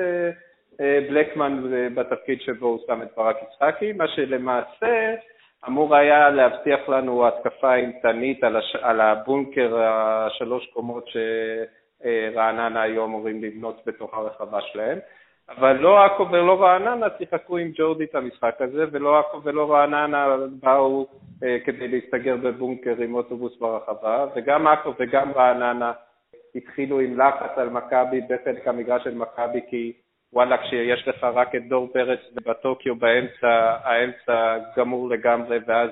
בלקמן 0.79 1.63
בתפקיד 1.96 2.41
שבו 2.41 2.67
הוא 2.67 2.79
שם 2.88 3.01
את 3.01 3.08
ברק 3.17 3.38
יצחקי, 3.44 3.94
מה 3.94 4.08
שלמעשה 4.08 5.15
אמור 5.67 5.95
היה 5.95 6.29
להבטיח 6.29 6.89
לנו 6.89 7.27
התקפה 7.27 7.75
אימתנית 7.75 8.43
על, 8.43 8.55
הש... 8.55 8.75
על 8.75 9.01
הבונקר 9.01 9.77
השלוש 9.79 10.65
קומות 10.65 11.05
שרעננה 12.03 12.81
היו 12.81 13.05
אמורים 13.05 13.43
לבנות 13.43 13.81
בתוך 13.85 14.13
הרחבה 14.13 14.61
שלהם. 14.61 14.99
אבל 15.49 15.77
לא 15.77 16.05
עכו 16.05 16.31
ולא 16.31 16.61
רעננה 16.61 17.07
שיחקו 17.17 17.57
עם 17.57 17.71
ג'ורדי 17.75 18.03
את 18.03 18.15
המשחק 18.15 18.55
הזה, 18.59 18.85
ולא 18.91 19.19
עכו 19.19 19.43
ולא 19.43 19.71
רעננה 19.71 20.35
באו 20.63 21.07
אה, 21.43 21.57
כדי 21.65 21.87
להסתגר 21.87 22.35
בבונקר 22.35 22.95
עם 23.01 23.15
אוטובוס 23.15 23.57
ברחבה, 23.59 24.25
וגם 24.35 24.67
עכו 24.67 24.93
וגם 24.99 25.31
רעננה 25.31 25.91
התחילו 26.55 26.99
עם 26.99 27.19
לחץ 27.19 27.57
על 27.57 27.69
מכבי 27.69 28.21
בחלק 28.21 28.67
המגרש 28.67 29.03
של 29.03 29.15
מכבי, 29.15 29.61
כי 29.69 29.93
וואלה, 30.34 30.57
כשיש 30.57 31.07
לך 31.07 31.24
רק 31.24 31.55
את 31.55 31.67
דור 31.67 31.89
פרץ 31.93 32.19
בטוקיו 32.46 32.96
באמצע, 32.96 33.77
האמצע 33.84 34.57
גמור 34.77 35.10
לגמרי, 35.10 35.57
ואז 35.67 35.89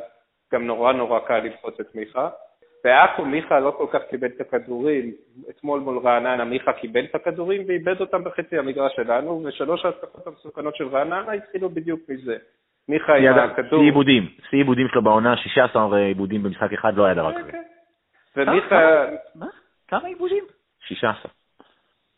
גם 0.53 0.67
נורא 0.67 0.93
נורא 0.93 1.19
קל 1.19 1.39
ללחוץ 1.39 1.79
את 1.79 1.95
מיכה. 1.95 2.29
בעכו 2.83 3.25
מיכה 3.25 3.59
לא 3.59 3.71
כל 3.77 3.87
כך 3.91 4.01
קיבל 4.09 4.27
את 4.27 4.41
הכדורים, 4.41 5.11
אתמול 5.49 5.79
מול 5.79 5.97
רעננה 5.97 6.45
מיכה 6.45 6.73
קיבל 6.73 7.05
את 7.05 7.15
הכדורים 7.15 7.63
ואיבד 7.67 8.01
אותם 8.01 8.23
בחצי 8.23 8.57
המגרש 8.57 8.95
שלנו, 8.95 9.43
ושלוש 9.45 9.85
ההתקפות 9.85 10.27
המסוכנות 10.27 10.75
של 10.75 10.87
רעננה 10.87 11.31
התחילו 11.31 11.69
בדיוק 11.69 11.99
מזה. 12.09 12.37
מיכה 12.89 13.15
עם 13.15 13.39
הכדור... 13.39 13.79
שיא 13.79 13.85
עיבודים, 13.85 14.23
שיא 14.49 14.57
עיבודים 14.57 14.87
שלו 14.87 15.03
בעונה, 15.03 15.37
16 15.37 15.97
עיבודים 15.97 16.43
במשחק 16.43 16.73
אחד, 16.73 16.95
לא 16.95 17.05
היה 17.05 17.13
דבר 17.13 17.33
כזה. 17.33 17.51
ומיכה... 18.35 19.05
מה? 19.35 19.47
כמה 19.87 20.07
עיבודים? 20.07 20.43
16. 20.79 21.31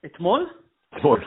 אתמול? 0.05 0.47
אתמול. 0.95 1.19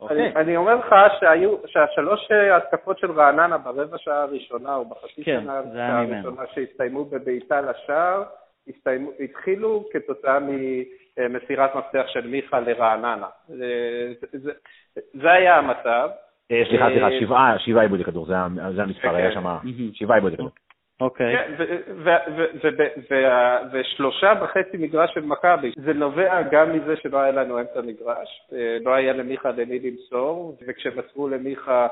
אוקיי. 0.00 0.16
אני, 0.16 0.34
אני 0.36 0.56
אומר 0.56 0.74
לך 0.74 0.94
שהיו, 1.20 1.56
שהשלוש 1.66 2.30
התקפות 2.30 2.98
של 2.98 3.10
רעננה 3.12 3.58
ברבע 3.58 3.98
שעה 3.98 4.22
הראשונה, 4.22 4.74
או 4.74 4.84
בחצי 4.84 5.24
כן, 5.24 5.40
שנה 5.40 5.98
הראשונה 6.00 6.42
שהסתיימו 6.54 7.04
בבעיטה 7.04 7.60
לשער, 7.60 8.22
הסתיימו, 8.68 9.10
התחילו 9.20 9.84
כתוצאה 9.92 10.38
ממסירת 11.18 11.76
מפתח 11.76 12.04
של 12.06 12.26
מיכה 12.26 12.60
לרעננה. 12.60 13.26
זה, 13.48 13.66
זה, 14.32 14.52
זה 15.12 15.32
היה 15.32 15.56
המצב. 15.56 16.08
אה, 16.50 16.62
סליחה, 16.68 16.86
סליחה, 16.88 17.08
אה, 17.08 17.20
שבעה, 17.20 17.58
שבעה 17.58 17.82
עיבודי 17.82 18.04
כדור, 18.04 18.26
זה 18.26 18.82
המספר, 18.82 19.14
היה 19.14 19.32
שם 19.32 19.44
שבעה 19.92 20.16
עיבודי 20.16 20.36
כדור. 20.36 20.50
אוקיי. 21.00 21.36
כן, 21.36 21.52
ושלושה 23.72 24.32
וחצי 24.42 24.76
מגרש 24.76 25.14
של 25.14 25.24
מכבי. 25.24 25.72
זה 25.76 25.92
נובע 25.92 26.42
גם 26.50 26.72
מזה 26.72 26.96
שלא 26.96 27.18
היה 27.18 27.32
לנו 27.32 27.60
אמצע 27.60 27.80
מגרש, 27.80 28.48
אה, 28.52 28.76
לא 28.84 28.94
היה 28.94 29.12
למיכה 29.12 29.50
למי 29.50 29.78
למסור, 29.78 30.56
וכשמסרו 30.66 31.28
למיכה 31.28 31.86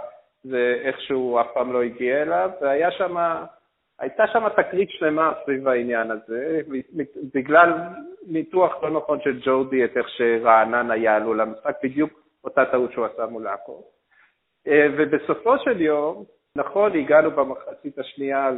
זה 0.45 0.81
איכשהו 0.83 1.41
אף 1.41 1.47
פעם 1.55 1.73
לא 1.73 1.83
הגיע 1.83 2.23
אליו, 2.23 2.51
והיה 2.61 2.91
שם, 2.91 3.17
הייתה 3.99 4.27
שם 4.27 4.49
תקרית 4.57 4.91
שלמה 4.91 5.33
סביב 5.45 5.69
העניין 5.69 6.11
הזה, 6.11 6.61
בגלל 7.35 7.73
ניתוח 8.27 8.83
לא 8.83 8.91
נכון 8.91 9.21
של 9.21 9.41
ג'ורדי 9.45 9.85
את 9.85 9.97
איך 9.97 10.09
שרעננה 10.09 10.97
יעלו 10.97 11.35
למשחק, 11.35 11.77
בדיוק 11.83 12.11
אותה 12.45 12.65
טעות 12.65 12.93
שהוא 12.93 13.07
עשה 13.07 13.27
מול 13.27 13.47
עכו. 13.47 13.83
אה, 14.69 14.87
ובסופו 14.97 15.59
של 15.59 15.81
יום, 15.81 16.25
נכון, 16.59 16.97
הגענו 16.97 17.31
במחצית 17.31 17.99
השנייה 17.99 18.51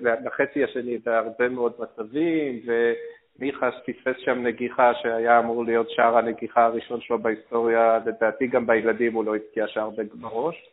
לחצי 0.00 0.64
השני 0.64 0.98
בהרבה 1.04 1.48
מאוד 1.48 1.72
מצבים, 1.78 2.60
ומיכה 2.66 3.70
פספס 3.70 4.16
שם 4.24 4.42
נגיחה 4.42 4.94
שהיה 4.94 5.38
אמור 5.38 5.64
להיות 5.64 5.90
שער 5.90 6.18
הנגיחה 6.18 6.64
הראשון 6.64 7.00
שלו 7.00 7.18
בהיסטוריה, 7.18 7.98
לדעתי 8.06 8.46
גם 8.46 8.66
בילדים 8.66 9.14
הוא 9.14 9.24
לא 9.24 9.36
הבקיע 9.36 9.66
שער 9.68 9.90
בראש. 10.14 10.70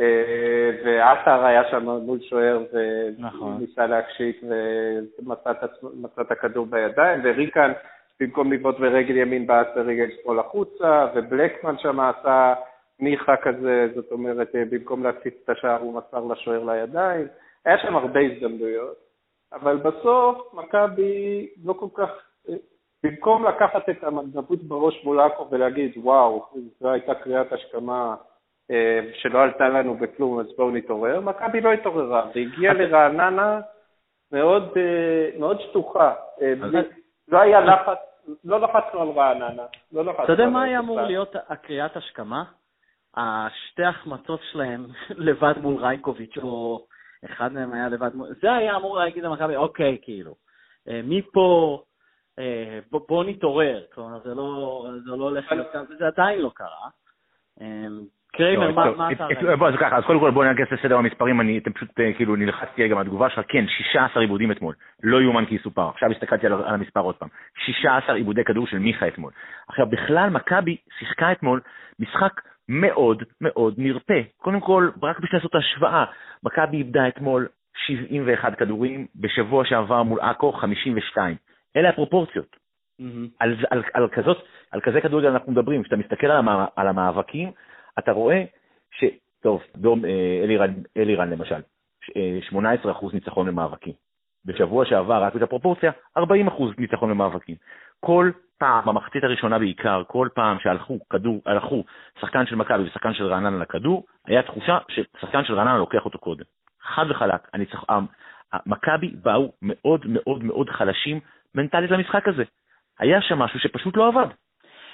אה, 0.00 0.70
ועטר 0.84 1.44
היה 1.44 1.62
שם 1.70 1.88
מול 1.88 2.20
שוער 2.20 2.64
נכון. 3.18 3.52
וניסה 3.52 3.86
להקשיק 3.86 4.40
ומצא 5.18 5.50
את 6.20 6.30
הכדור 6.30 6.66
בידיים, 6.66 7.20
וריקן 7.24 7.72
במקום 8.20 8.52
לבעוט 8.52 8.78
ברגל 8.78 9.16
ימין 9.16 9.46
בעט 9.46 9.68
ברגל 9.74 10.08
שמאל 10.22 10.38
החוצה, 10.38 11.06
ובלקמן 11.14 11.78
שם 11.78 12.00
עשה... 12.00 12.54
מיכה 13.02 13.36
כזה, 13.36 13.86
זאת 13.94 14.12
אומרת, 14.12 14.54
אה, 14.54 14.62
במקום 14.70 15.02
להציץ 15.02 15.34
את 15.44 15.48
השער 15.48 15.80
הוא 15.80 15.94
מסר 15.94 16.24
לשוער 16.24 16.64
לידיים. 16.64 17.26
היה 17.64 17.78
שם 17.78 17.96
הרבה 17.96 18.20
הזדמנויות, 18.20 18.96
אבל 19.52 19.76
בסוף 19.76 20.54
מכבי 20.54 21.48
לא 21.64 21.72
כל 21.72 21.86
כך, 21.94 22.08
אה, 22.48 22.54
במקום 23.02 23.44
לקחת 23.44 23.88
את 23.88 24.04
המנדבות 24.04 24.62
בראש 24.62 25.04
מול 25.04 25.20
עכו 25.20 25.48
ולהגיד, 25.50 25.92
וואו, 25.96 26.46
זו 26.80 26.90
הייתה 26.90 27.14
קריאת 27.14 27.52
השכמה 27.52 28.14
אה, 28.70 29.00
שלא 29.14 29.42
עלתה 29.42 29.68
לנו 29.68 29.94
בכלום, 29.94 30.40
אז 30.40 30.46
בואו 30.56 30.70
נתעורר, 30.70 31.20
מכבי 31.20 31.60
לא 31.60 31.72
התעוררה, 31.72 32.30
והגיעה 32.34 32.74
לרעננה 32.74 33.60
מאוד, 34.32 34.72
מאוד 35.38 35.60
שטוחה. 35.60 36.14
לא 37.28 37.38
היה 37.38 37.60
לחץ, 37.60 37.98
לא 38.44 38.60
לחצנו 38.60 39.00
על 39.00 39.08
רעננה. 39.08 39.62
לא 39.92 40.10
אתה 40.24 40.32
יודע 40.32 40.46
מה 40.46 40.62
היה 40.62 40.78
אמור 40.78 41.00
להיות 41.00 41.36
הקריאת 41.48 41.96
השכמה? 41.96 42.44
השתי 43.16 43.84
החמצות 43.84 44.40
שלהם 44.52 44.86
לבד 45.26 45.54
מול 45.62 45.84
רייקוביץ', 45.84 46.38
או 46.38 46.86
אחד 47.24 47.52
מהם 47.52 47.72
היה 47.72 47.88
לבד 47.88 48.14
מול... 48.14 48.28
זה 48.40 48.52
היה 48.52 48.76
אמור 48.76 48.98
להגיד 48.98 49.24
למכבי, 49.24 49.56
אוקיי, 49.56 49.98
כאילו, 50.02 50.34
אה, 50.88 51.00
מפה, 51.04 51.82
אה, 52.38 52.78
בוא, 52.90 53.00
בוא 53.08 53.24
נתעורר. 53.24 53.82
כלומר, 53.94 54.20
זה 54.24 54.34
לא, 54.34 54.86
זה 55.04 55.10
לא 55.10 55.24
הולך 55.24 55.52
להיות 55.52 55.66
ככה, 55.72 55.94
זה 55.98 56.06
עדיין 56.06 56.40
לא 56.40 56.50
קרה. 56.54 56.88
אה, 57.60 57.86
קריימר, 58.32 58.68
לא, 58.68 58.96
מה 58.96 59.12
אתה... 59.12 59.26
אז 59.68 59.74
ככה, 59.80 59.96
אז 59.96 60.04
קודם 60.04 60.20
כל 60.20 60.30
בוא 60.30 60.44
נגס 60.44 60.72
לסדר 60.72 60.96
המספרים, 60.96 61.40
אני 61.40 61.60
פשוט 61.60 61.88
כאילו 62.16 62.36
נלחצתי 62.36 62.82
רגע 62.82 62.94
מהתגובה 62.94 63.30
שלך, 63.30 63.44
כן, 63.48 63.64
16 63.68 64.22
עיבודים 64.22 64.52
אתמול, 64.52 64.74
לא 65.02 65.22
יאומן 65.22 65.44
כי 65.46 65.54
יסופר, 65.54 65.88
עכשיו 65.88 66.10
הסתכלתי 66.10 66.46
על 66.46 66.52
המספר 66.52 67.00
עוד 67.00 67.14
פעם, 67.14 67.28
16 67.64 68.16
עיבודי 68.16 68.44
כדור 68.44 68.66
של 68.66 68.78
מיכה 68.78 69.08
אתמול. 69.08 69.32
עכשיו, 69.68 69.86
בכלל 69.86 70.30
מכבי 70.30 70.76
שיחקה 70.98 71.32
אתמול 71.32 71.60
משחק 71.98 72.40
מאוד 72.72 73.22
מאוד 73.40 73.74
נרפה. 73.78 74.20
קודם 74.36 74.60
כל, 74.60 74.90
רק 75.02 75.20
בשביל 75.20 75.38
לעשות 75.38 75.54
השוואה, 75.54 76.04
מכבי 76.42 76.76
איבדה 76.76 77.08
אתמול 77.08 77.48
71 77.86 78.58
כדורים, 78.58 79.06
בשבוע 79.16 79.64
שעבר 79.64 80.02
מול 80.02 80.20
עכו 80.20 80.52
52. 80.52 81.36
אלה 81.76 81.88
הפרופורציות. 81.88 82.56
Mm-hmm. 83.00 83.04
על, 83.38 83.56
על, 83.70 83.82
על, 83.94 84.08
כזאת, 84.08 84.36
על 84.70 84.80
כזה 84.80 85.00
כדורגל 85.00 85.28
אנחנו 85.28 85.52
מדברים. 85.52 85.82
כשאתה 85.82 85.96
מסתכל 85.96 86.26
על, 86.26 86.36
המא, 86.36 86.64
על 86.76 86.88
המאבקים, 86.88 87.50
אתה 87.98 88.12
רואה 88.12 88.44
ש... 88.90 89.04
טוב, 89.42 89.62
דום 89.76 90.04
אה, 90.04 90.40
אלירן, 90.44 90.74
אלירן 90.96 91.30
למשל, 91.30 91.60
18% 92.10 92.14
אה, 92.56 92.92
ניצחון 93.12 93.48
למאבקים. 93.48 93.92
בשבוע 94.44 94.84
שעבר, 94.84 95.22
רק 95.22 95.36
את 95.36 95.42
הפרופורציה, 95.42 95.92
40% 96.18 96.20
ניצחון 96.78 97.10
למאבקים. 97.10 97.56
כל 98.04 98.30
פעם, 98.58 98.84
במחצית 98.84 99.24
הראשונה 99.24 99.58
בעיקר, 99.58 100.02
כל 100.06 100.28
פעם 100.34 100.58
שהלכו 100.58 100.98
כדור, 101.10 101.42
הלכו 101.46 101.84
שחקן 102.20 102.46
של 102.46 102.56
מכבי 102.56 102.82
ושחקן 102.82 103.14
של 103.14 103.26
רעננה 103.26 103.58
לכדור, 103.58 104.04
היה 104.26 104.42
תחושה 104.42 104.78
ששחקן 104.88 105.44
של 105.44 105.54
רעננה 105.54 105.78
לוקח 105.78 106.04
אותו 106.04 106.18
קודם. 106.18 106.44
חד 106.82 107.04
וחלק, 107.10 107.48
אני 107.54 107.66
צריך... 107.66 107.84
מכבי 108.66 109.08
באו 109.22 109.52
מאוד 109.62 110.00
מאוד 110.06 110.44
מאוד 110.44 110.70
חלשים 110.70 111.20
מנטלית 111.54 111.90
למשחק 111.90 112.28
הזה. 112.28 112.44
היה 112.98 113.22
שם 113.22 113.38
משהו 113.38 113.60
שפשוט 113.60 113.96
לא 113.96 114.08
עבד. 114.08 114.26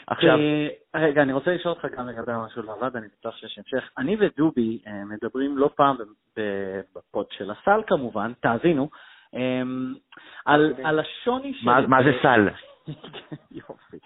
עכשיו... 0.06 0.38
אה, 0.38 0.68
רגע, 0.96 1.22
אני 1.22 1.32
רוצה 1.32 1.50
לשאול 1.50 1.74
אותך 1.74 1.98
גם 1.98 2.08
לגבי 2.08 2.32
משהו 2.46 2.62
לא 2.62 2.72
עבד, 2.72 2.96
אני 2.96 3.06
בטוח 3.18 3.36
שיש 3.36 3.58
המשך. 3.58 3.90
אני 3.98 4.16
ודובי 4.20 4.78
אה, 4.86 5.04
מדברים 5.04 5.58
לא 5.58 5.70
פעם 5.76 5.96
בפוד 6.96 7.26
של 7.30 7.50
הסל 7.50 7.80
כמובן, 7.86 8.32
תאזינו, 8.40 8.88
אה, 9.34 9.62
על 10.84 10.98
השוני 10.98 11.54
של... 11.54 11.66
מה 11.86 12.02
זה 12.02 12.10
סל? 12.22 12.48
יופי. 13.50 13.98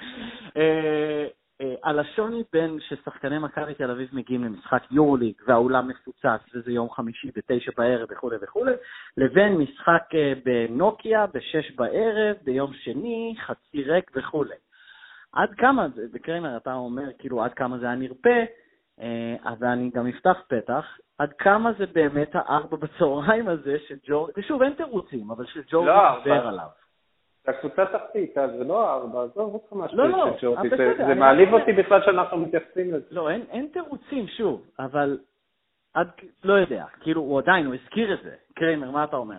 אה, 0.57 1.27
אה, 1.61 1.75
על 1.83 1.99
השוני 1.99 2.43
בין 2.53 2.79
ששחקני 2.89 3.39
מכבי 3.39 3.75
תל 3.75 3.91
אביב 3.91 4.09
מגיעים 4.13 4.45
למשחק 4.45 4.83
יורוליג 4.91 5.35
והאולם 5.47 5.89
מפוצץ 5.89 6.55
וזה 6.55 6.73
יום 6.73 6.91
חמישי 6.91 7.31
בתשע 7.37 7.71
בערב 7.77 8.09
וכולי 8.11 8.37
וכולי, 8.43 8.73
לבין 9.17 9.57
משחק 9.57 10.03
אה, 10.15 10.33
בנוקיה 10.45 11.27
בשש 11.27 11.71
בערב, 11.71 12.37
ביום 12.45 12.73
שני, 12.75 13.35
חצי 13.47 13.83
ריק 13.83 14.11
וכולי. 14.15 14.55
עד 15.33 15.55
כמה, 15.55 15.87
וקריימר 16.13 16.57
אתה 16.57 16.75
אומר 16.75 17.09
כאילו 17.19 17.45
עד 17.45 17.55
כמה 17.55 17.79
זה 17.79 17.87
היה 17.87 17.95
נרפה, 17.95 18.41
אבל 19.45 19.67
אני 19.69 19.91
גם 19.95 20.07
אפתח 20.07 20.37
פתח, 20.49 20.85
עד 21.19 21.33
כמה 21.33 21.73
זה 21.79 21.87
באמת 21.87 22.31
הארבע 22.35 22.77
בצהריים 22.83 23.49
הזה 23.49 23.77
שג'ורד, 23.89 24.33
ושוב 24.37 24.63
אין 24.63 24.73
תירוצים, 24.73 25.31
אבל 25.31 25.47
שג'ורד 25.47 25.87
לא, 25.87 26.21
מדבר 26.21 26.47
עליו. 26.47 26.82
זה 27.45 27.53
הקבוצה 27.53 27.87
תחתית, 27.87 28.39
אז 28.39 28.51
זה 28.59 28.65
לא 28.65 28.93
ארבע, 28.95 29.23
עזוב 29.23 29.55
אותך 29.55 29.73
מהשטויות 29.73 30.11
לא, 30.11 30.19
לא, 30.19 30.37
של 30.39 30.47
ג'ורדי, 30.47 30.69
זה 31.07 31.15
מעליב 31.15 31.55
אותי 31.55 31.73
בכלל 31.73 32.03
שאנחנו 32.03 32.37
מתייחסים 32.37 32.95
לזה. 32.95 33.07
לא, 33.11 33.31
אין 33.31 33.69
תירוצים, 33.73 34.27
שוב, 34.27 34.63
אבל 34.79 35.19
עד, 35.95 36.09
לא 36.45 36.53
יודע, 36.53 36.85
כאילו, 37.01 37.21
הוא 37.21 37.39
עדיין, 37.39 37.67
הוא 37.67 37.75
הזכיר 37.75 38.15
את 38.15 38.19
זה. 38.23 38.31
קריימר, 38.55 38.91
מה 38.91 39.05
אתה 39.05 39.17
אומר? 39.17 39.37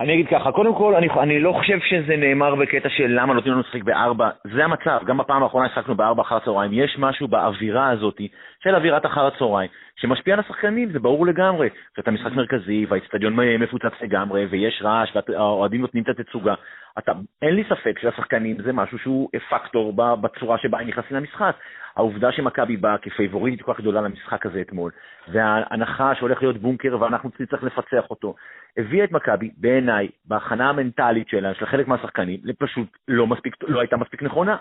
אני 0.00 0.14
אגיד 0.14 0.26
ככה, 0.28 0.52
קודם 0.52 0.74
כל, 0.74 0.94
אני, 0.94 1.08
אני 1.10 1.40
לא 1.40 1.52
חושב 1.52 1.78
שזה 1.80 2.16
נאמר 2.16 2.54
בקטע 2.54 2.88
של 2.88 3.06
למה 3.06 3.34
נותנים 3.34 3.52
לנו 3.52 3.62
לשחק 3.62 3.82
בארבע, 3.82 4.30
זה 4.54 4.64
המצב, 4.64 5.00
גם 5.06 5.18
בפעם 5.18 5.42
האחרונה 5.42 5.68
שחקנו 5.68 5.94
בארבע 5.94 6.22
אחר 6.22 6.36
הצהריים, 6.36 6.72
יש 6.72 6.96
משהו 6.98 7.28
באווירה 7.28 7.90
הזאת 7.90 8.20
של 8.64 8.74
אווירת 8.74 9.06
אחר 9.06 9.26
הצהריים, 9.26 9.70
שמשפיע 9.96 10.34
על 10.34 10.40
השחקנים, 10.40 10.92
זה 10.92 10.98
ברור 10.98 11.26
לגמרי. 11.26 11.68
כשאתה 11.94 12.10
משחק 12.10 12.32
מרכזי, 12.32 12.86
והאיצטדיון 12.88 13.34
מפוצץ 13.58 13.92
לגמרי, 14.00 14.46
ויש 14.50 14.82
רעש, 14.84 15.16
והאוהדים 15.28 15.80
נותנים 15.80 16.04
את 16.04 16.08
התצוגה, 16.08 16.54
אתה, 16.98 17.12
אין 17.42 17.54
לי 17.54 17.64
ספק 17.64 17.98
שהשחקנים 17.98 18.62
זה 18.62 18.72
משהו 18.72 18.98
שהוא 18.98 19.28
פקטור 19.50 19.92
בצורה 20.16 20.58
שבה 20.58 20.80
הם 20.80 20.88
נכנסים 20.88 21.16
למשחק. 21.16 21.56
העובדה 21.96 22.32
שמכבי 22.32 22.76
באה 22.76 22.98
כפייבוריטית 22.98 23.62
כל 23.62 23.74
כך 23.74 23.80
גדולה 23.80 24.00
למשחק 24.00 24.46
הזה 24.46 24.60
אתמול, 24.60 24.90
וההנחה 25.28 26.14
שהולך 26.14 26.42
להיות 26.42 26.56
בונקר 26.56 26.96
ואנחנו 27.00 27.30
צריכים 27.30 27.68
לפצח 27.68 28.10
אותו, 28.10 28.34
הביאה 28.76 29.04
את 29.04 29.12
מכבי, 29.12 29.50
בעיניי, 29.56 30.08
בהכנה 30.24 30.68
המנטלית 30.68 31.28
שלה, 31.28 31.54
של 31.54 31.66
חלק 31.66 31.88
מהשחקנים, 31.88 32.40
פשוט 32.58 32.88
לא, 33.08 33.26
מספיק, 33.26 33.56
לא 33.62 33.80
הייתה 33.80 33.96
מספיק 33.96 34.22
נכונה. 34.22 34.56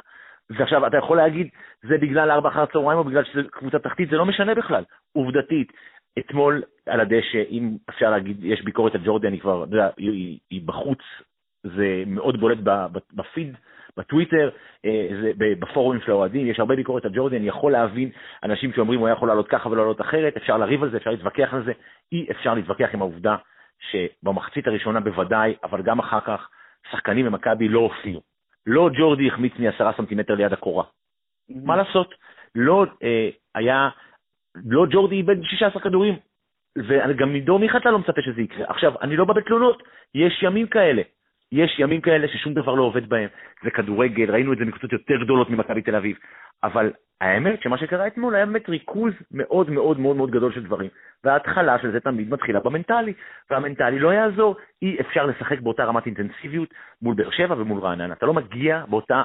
ועכשיו, 0.50 0.88
אתה 0.88 0.98
יכול 0.98 1.17
להגיד, 1.17 1.48
זה 1.83 1.98
בגלל 1.98 2.31
ארבע 2.31 2.50
אחר 2.50 2.62
הצהריים 2.62 3.00
או 3.00 3.03
בגלל 3.03 3.24
שזה 3.24 3.41
קבוצה 3.51 3.79
תחתית, 3.79 4.09
זה 4.09 4.15
לא 4.15 4.25
משנה 4.25 4.55
בכלל. 4.55 4.83
עובדתית, 5.13 5.74
אתמול 6.19 6.62
על 6.86 7.00
הדשא, 7.00 7.41
אם 7.50 7.77
אפשר 7.89 8.09
להגיד, 8.09 8.38
יש 8.43 8.62
ביקורת 8.62 8.95
על 8.95 9.01
ג'ורדי, 9.05 9.27
אני 9.27 9.39
כבר, 9.39 9.63
אתה 9.63 9.75
יודע, 9.75 9.89
היא, 9.98 10.39
היא 10.50 10.62
בחוץ, 10.65 11.00
זה 11.63 12.04
מאוד 12.08 12.39
בולט 12.39 12.58
בפיד, 13.13 13.56
בטוויטר, 13.98 14.50
אה, 14.86 15.08
בפורומים 15.38 16.01
של 16.01 16.12
האוהדים, 16.12 16.48
יש 16.48 16.60
הרבה 16.60 16.75
ביקורת 16.75 17.06
על 17.06 17.12
ג'ורדי, 17.13 17.38
אני 17.38 17.48
יכול 17.48 17.72
להבין 17.72 18.10
אנשים 18.44 18.74
שאומרים 18.74 19.00
הוא 19.00 19.08
היה 19.08 19.13
יכול 19.13 19.28
לעלות 19.28 19.48
ככה 19.48 19.70
ולא 19.70 19.78
לעלות 19.78 20.01
אחרת, 20.01 20.38
אפשר 20.38 20.58
לריב 20.58 20.84
על 20.84 20.92
זה, 20.92 20.98
אפשר 20.98 21.10
להתווכח 21.10 21.54
על 21.54 21.63
זה, 21.66 21.72
אי 22.12 22.28
אפשר 22.32 22.54
להתווכח 22.54 22.89
עם 22.94 23.01
העובדה 23.01 23.36
שבמחצית 23.80 24.68
הראשונה 24.68 25.00
בוודאי, 25.00 25.56
אבל 25.63 25.82
גם 25.82 26.00
אחר 26.00 26.20
כך, 26.20 26.50
שחקנים 26.92 27.25
במכבי 27.25 27.68
לא 27.68 27.80
הופיעו. 27.80 28.22
לא 28.66 28.89
ג'ורדי 28.98 29.28
החמיץ 29.28 29.54
מעשרה 29.60 29.92
סנטימטר 29.98 30.36
ליד 30.36 30.54
הקורה. 30.54 30.84
מה 31.50 31.75
לעשות? 31.75 32.16
לא 32.56 32.86
אה, 33.04 33.30
היה, 33.56 33.89
לא 34.66 34.86
ג'ורדי 34.89 35.16
איבד 35.16 35.44
16 35.44 35.82
כדורים, 35.82 36.16
וגם 36.78 37.34
מדור 37.34 37.60
מיכה 37.60 37.78
אתה 37.78 37.92
לא 37.92 38.00
מצפה 38.00 38.22
שזה 38.22 38.42
יקרה. 38.42 38.66
עכשיו, 38.68 38.94
אני 39.01 39.18
לא 39.18 39.25
בא 39.25 39.34
בתלונות, 39.34 39.84
יש 40.16 40.44
ימים 40.44 40.68
כאלה. 40.68 41.01
יש 41.51 41.79
ימים 41.79 42.01
כאלה 42.01 42.27
ששום 42.27 42.53
דבר 42.53 42.74
לא 42.74 42.84
עובד 42.84 43.10
בהם. 43.10 43.29
זה 43.63 43.72
כדורגל, 43.72 44.32
ראינו 44.32 44.53
את 44.53 44.58
זה 44.58 44.65
מקבוצות 44.65 44.94
יותר 44.94 45.15
גדולות 45.24 45.50
ממכבי 45.50 45.82
תל 45.82 45.96
אביב. 45.96 46.18
אבל 46.63 46.91
האמת 47.22 47.62
שמה 47.62 47.77
שקרה 47.77 48.08
אתמול 48.08 48.36
היה 48.36 48.46
באמת 48.46 48.70
ריכוז 48.70 49.13
מאוד 49.32 49.70
מאוד 49.70 50.00
מאוד 50.00 50.15
מאוד 50.15 50.32
גדול 50.32 50.53
של 50.53 50.63
דברים. 50.63 50.89
וההתחלה 51.24 51.79
של 51.79 51.91
זה 51.91 52.00
תמיד 52.00 52.29
מתחילה 52.29 52.60
במנטלי, 52.60 53.13
והמנטלי 53.50 54.00
לא 54.00 54.13
יעזור. 54.13 54.56
אי 54.82 55.01
אפשר 55.01 55.25
לשחק 55.25 55.60
באותה 55.60 55.84
רמת 55.84 56.06
אינטנסיביות 56.06 56.74
מול 57.01 57.15
באר 57.15 57.32
שבע 57.32 57.56
ומול 57.58 57.79
רעננה. 57.79 58.13
אתה 58.13 58.25
לא 58.25 58.34
מגיע 58.34 58.86
באותה 58.89 59.24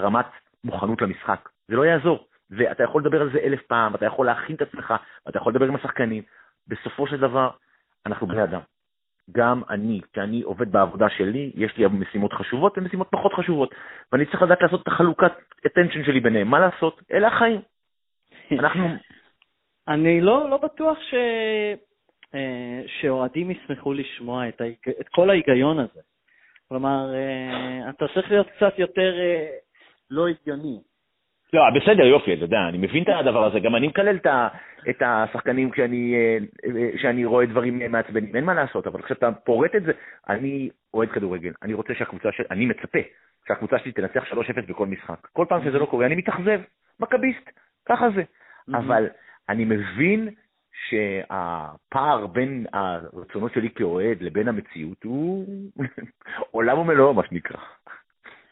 רמת 0.00 0.26
מוכנות 0.64 1.02
למשחק. 1.02 1.48
זה 1.68 1.76
לא 1.76 1.86
יעזור. 1.86 2.26
ואתה 2.50 2.82
יכול 2.82 3.00
לדבר 3.00 3.20
על 3.20 3.30
זה 3.32 3.38
אלף 3.38 3.62
פעם, 3.62 3.94
אתה 3.94 4.06
יכול 4.06 4.26
להכין 4.26 4.56
את 4.56 4.62
עצמך, 4.62 4.94
ואתה 5.26 5.38
יכול 5.38 5.52
לדבר 5.52 5.66
עם 5.66 5.74
השחקנים. 5.74 6.22
בסופו 6.68 7.06
של 7.06 7.20
דבר, 7.20 7.50
אנחנו 8.06 8.26
בני 8.26 8.44
אדם. 8.44 8.60
גם 9.30 9.62
אני, 9.70 10.00
כשאני 10.12 10.42
עובד 10.42 10.72
בעבודה 10.72 11.08
שלי, 11.08 11.52
יש 11.54 11.76
לי 11.76 11.86
משימות 11.86 12.32
חשובות 12.32 12.78
ומשימות 12.78 13.08
פחות 13.10 13.32
חשובות, 13.32 13.74
ואני 14.12 14.26
צריך 14.26 14.42
לדעת 14.42 14.62
לעשות 14.62 14.82
את 14.82 14.88
החלוקת 14.88 15.32
attention 15.66 16.06
שלי 16.06 16.20
ביניהם. 16.20 16.48
מה 16.48 16.60
לעשות? 16.60 17.02
אלה 17.12 17.28
החיים. 17.28 17.60
אנחנו... 18.60 18.88
אני 19.88 20.20
לא, 20.20 20.50
לא 20.50 20.56
בטוח 20.56 20.98
ש... 21.00 21.14
אה, 22.34 22.82
שאוהדים 22.86 23.50
ישמחו 23.50 23.92
לשמוע 23.92 24.48
את, 24.48 24.60
ההיג... 24.60 24.76
את 25.00 25.08
כל 25.08 25.30
ההיגיון 25.30 25.78
הזה. 25.78 26.00
כלומר, 26.68 27.14
אה, 27.14 27.90
אתה 27.90 28.04
צריך 28.14 28.30
להיות 28.30 28.46
קצת 28.56 28.78
יותר 28.78 29.14
אה, 29.20 29.46
לא 30.10 30.28
הגיוני. 30.28 30.78
לא, 31.52 31.62
בסדר, 31.70 32.06
יופי, 32.06 32.34
אתה 32.34 32.44
יודע, 32.44 32.58
אני 32.68 32.78
מבין 32.78 33.02
את 33.02 33.08
הדבר 33.08 33.44
הזה, 33.44 33.60
גם 33.60 33.76
אני 33.76 33.88
מקלל 33.88 34.16
את 34.90 35.02
השחקנים 35.06 35.70
כשאני, 35.70 36.14
כשאני 36.96 37.24
רואה 37.24 37.46
דברים 37.46 37.92
מעצבנים, 37.92 38.36
אין 38.36 38.44
מה 38.44 38.54
לעשות, 38.54 38.86
אבל 38.86 39.02
כשאתה 39.02 39.32
פורט 39.32 39.74
את 39.74 39.82
זה, 39.82 39.92
אני 40.28 40.70
אוהד 40.94 41.08
כדורגל, 41.08 41.52
אני 41.62 41.74
רוצה 41.74 41.94
שהקבוצה 41.94 42.32
שלי, 42.32 42.46
אני 42.50 42.66
מצפה 42.66 42.98
שהקבוצה 43.48 43.78
שלי 43.78 43.92
תנצח 43.92 44.24
3-0 44.32 44.36
בכל 44.68 44.86
משחק. 44.86 45.28
כל 45.32 45.46
פעם 45.48 45.64
שזה 45.64 45.78
לא 45.78 45.86
קורה, 45.86 46.06
אני 46.06 46.14
מתאכזב, 46.14 46.60
מכביסט, 47.00 47.50
ככה 47.88 48.06
זה. 48.10 48.22
אבל 48.74 49.06
אני 49.48 49.64
מבין 49.64 50.28
שהפער 50.88 52.26
בין 52.26 52.66
הרצונות 52.72 53.52
שלי 53.52 53.70
כאוהד 53.70 54.22
לבין 54.22 54.48
המציאות 54.48 55.04
הוא 55.04 55.46
עולם 56.50 56.78
ומלואו, 56.78 57.14
מה 57.14 57.22
שנקרא. 57.28 57.60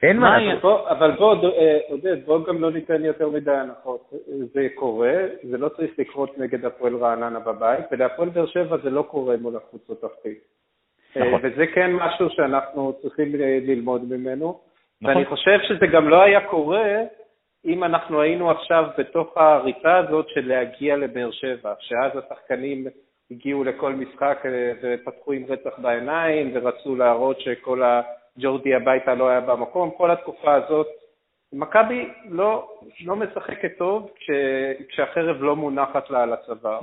אין 0.03 0.17
מה 0.17 0.39
לעשות. 0.39 0.87
אבל 0.87 1.11
בוא, 1.11 1.35
אה, 1.45 1.79
עודד, 1.89 2.27
בוא 2.27 2.47
גם 2.47 2.61
לא 2.61 2.71
ניתן 2.71 3.05
יותר 3.05 3.29
מדי 3.29 3.51
הנחות. 3.51 4.13
זה 4.53 4.69
קורה, 4.75 5.15
זה 5.43 5.59
לא 5.59 5.69
צריך 5.69 5.99
לקרות 5.99 6.39
נגד 6.39 6.65
הפועל 6.65 6.97
רעננה 6.97 7.41
בבית, 7.41 7.85
ולהפועל 7.93 8.29
באר 8.29 8.47
שבע 8.47 8.77
זה 8.83 8.91
לא 8.91 9.03
קורה 9.03 9.37
מול 9.37 9.57
הקבוצות 9.57 10.05
הכי. 10.05 10.35
אה, 11.17 11.29
נכון. 11.29 11.41
וזה 11.43 11.67
כן 11.67 11.93
משהו 11.93 12.31
שאנחנו 12.31 12.93
צריכים 13.03 13.29
ללמוד 13.67 14.05
ממנו. 14.05 14.61
נכון. 15.03 15.15
ואני 15.17 15.27
חושב 15.27 15.59
שזה 15.69 15.87
גם 15.87 16.09
לא 16.09 16.23
היה 16.23 16.41
קורה 16.41 17.03
אם 17.65 17.85
אנחנו 17.85 18.21
היינו 18.21 18.51
עכשיו 18.51 18.85
בתוך 18.99 19.37
הריצה 19.37 19.97
הזאת 19.99 20.29
של 20.29 20.49
להגיע 20.49 20.97
לבאר 20.97 21.31
שבע, 21.31 21.75
שאז 21.81 22.13
השחקנים 22.17 22.87
הגיעו 23.31 23.65
לכל 23.65 23.93
משחק 23.93 24.39
אה, 24.45 24.73
ופתחו 24.83 25.33
עם 25.33 25.45
רצח 25.49 25.79
בעיניים 25.79 26.51
ורצו 26.55 26.97
להראות 26.97 27.41
שכל 27.41 27.83
ה... 27.83 28.01
ג'ורדי 28.39 28.75
הביתה 28.75 29.15
לא 29.15 29.29
היה 29.29 29.41
במקום, 29.41 29.91
כל 29.97 30.11
התקופה 30.11 30.55
הזאת. 30.55 30.87
מכבי 31.53 32.09
לא, 32.29 32.69
לא 33.07 33.17
משחקת 33.17 33.79
טוב 33.79 34.11
כש, 34.17 34.31
כשהחרב 34.89 35.43
לא 35.43 35.57
מונחת 35.57 36.11
לה 36.11 36.23
על 36.23 36.33
הצוואר. 36.33 36.81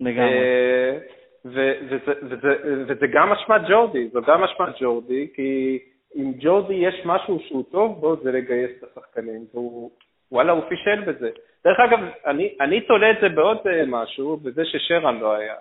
לגמרי. 0.00 0.38
אה, 0.38 0.98
וזה, 1.44 2.12
וזה, 2.22 2.48
וזה 2.86 3.06
גם 3.12 3.32
אשמת 3.32 3.60
ג'ורדי, 3.68 4.08
זו 4.08 4.20
גם 4.22 4.44
אשמת 4.44 4.68
ג'ורדי, 4.80 5.28
כי 5.34 5.78
אם 6.16 6.32
ג'ורדי 6.40 6.74
יש 6.74 7.02
משהו 7.04 7.40
שהוא 7.48 7.64
טוב 7.70 8.00
בו, 8.00 8.16
זה 8.16 8.32
לגייס 8.32 8.70
את 8.78 8.88
השחקנים, 8.88 9.44
והוא, 9.54 9.90
וואלה, 10.32 10.52
הוא 10.52 10.62
פישל 10.68 11.00
בזה. 11.00 11.30
דרך 11.64 11.80
אגב, 11.80 11.98
אני, 12.26 12.54
אני 12.60 12.80
תולה 12.80 13.10
את 13.10 13.16
זה 13.20 13.28
בעוד 13.28 13.58
אה, 13.66 13.82
משהו, 13.86 14.36
בזה 14.36 14.64
ששרן 14.64 15.18
לא 15.18 15.32
היה. 15.32 15.54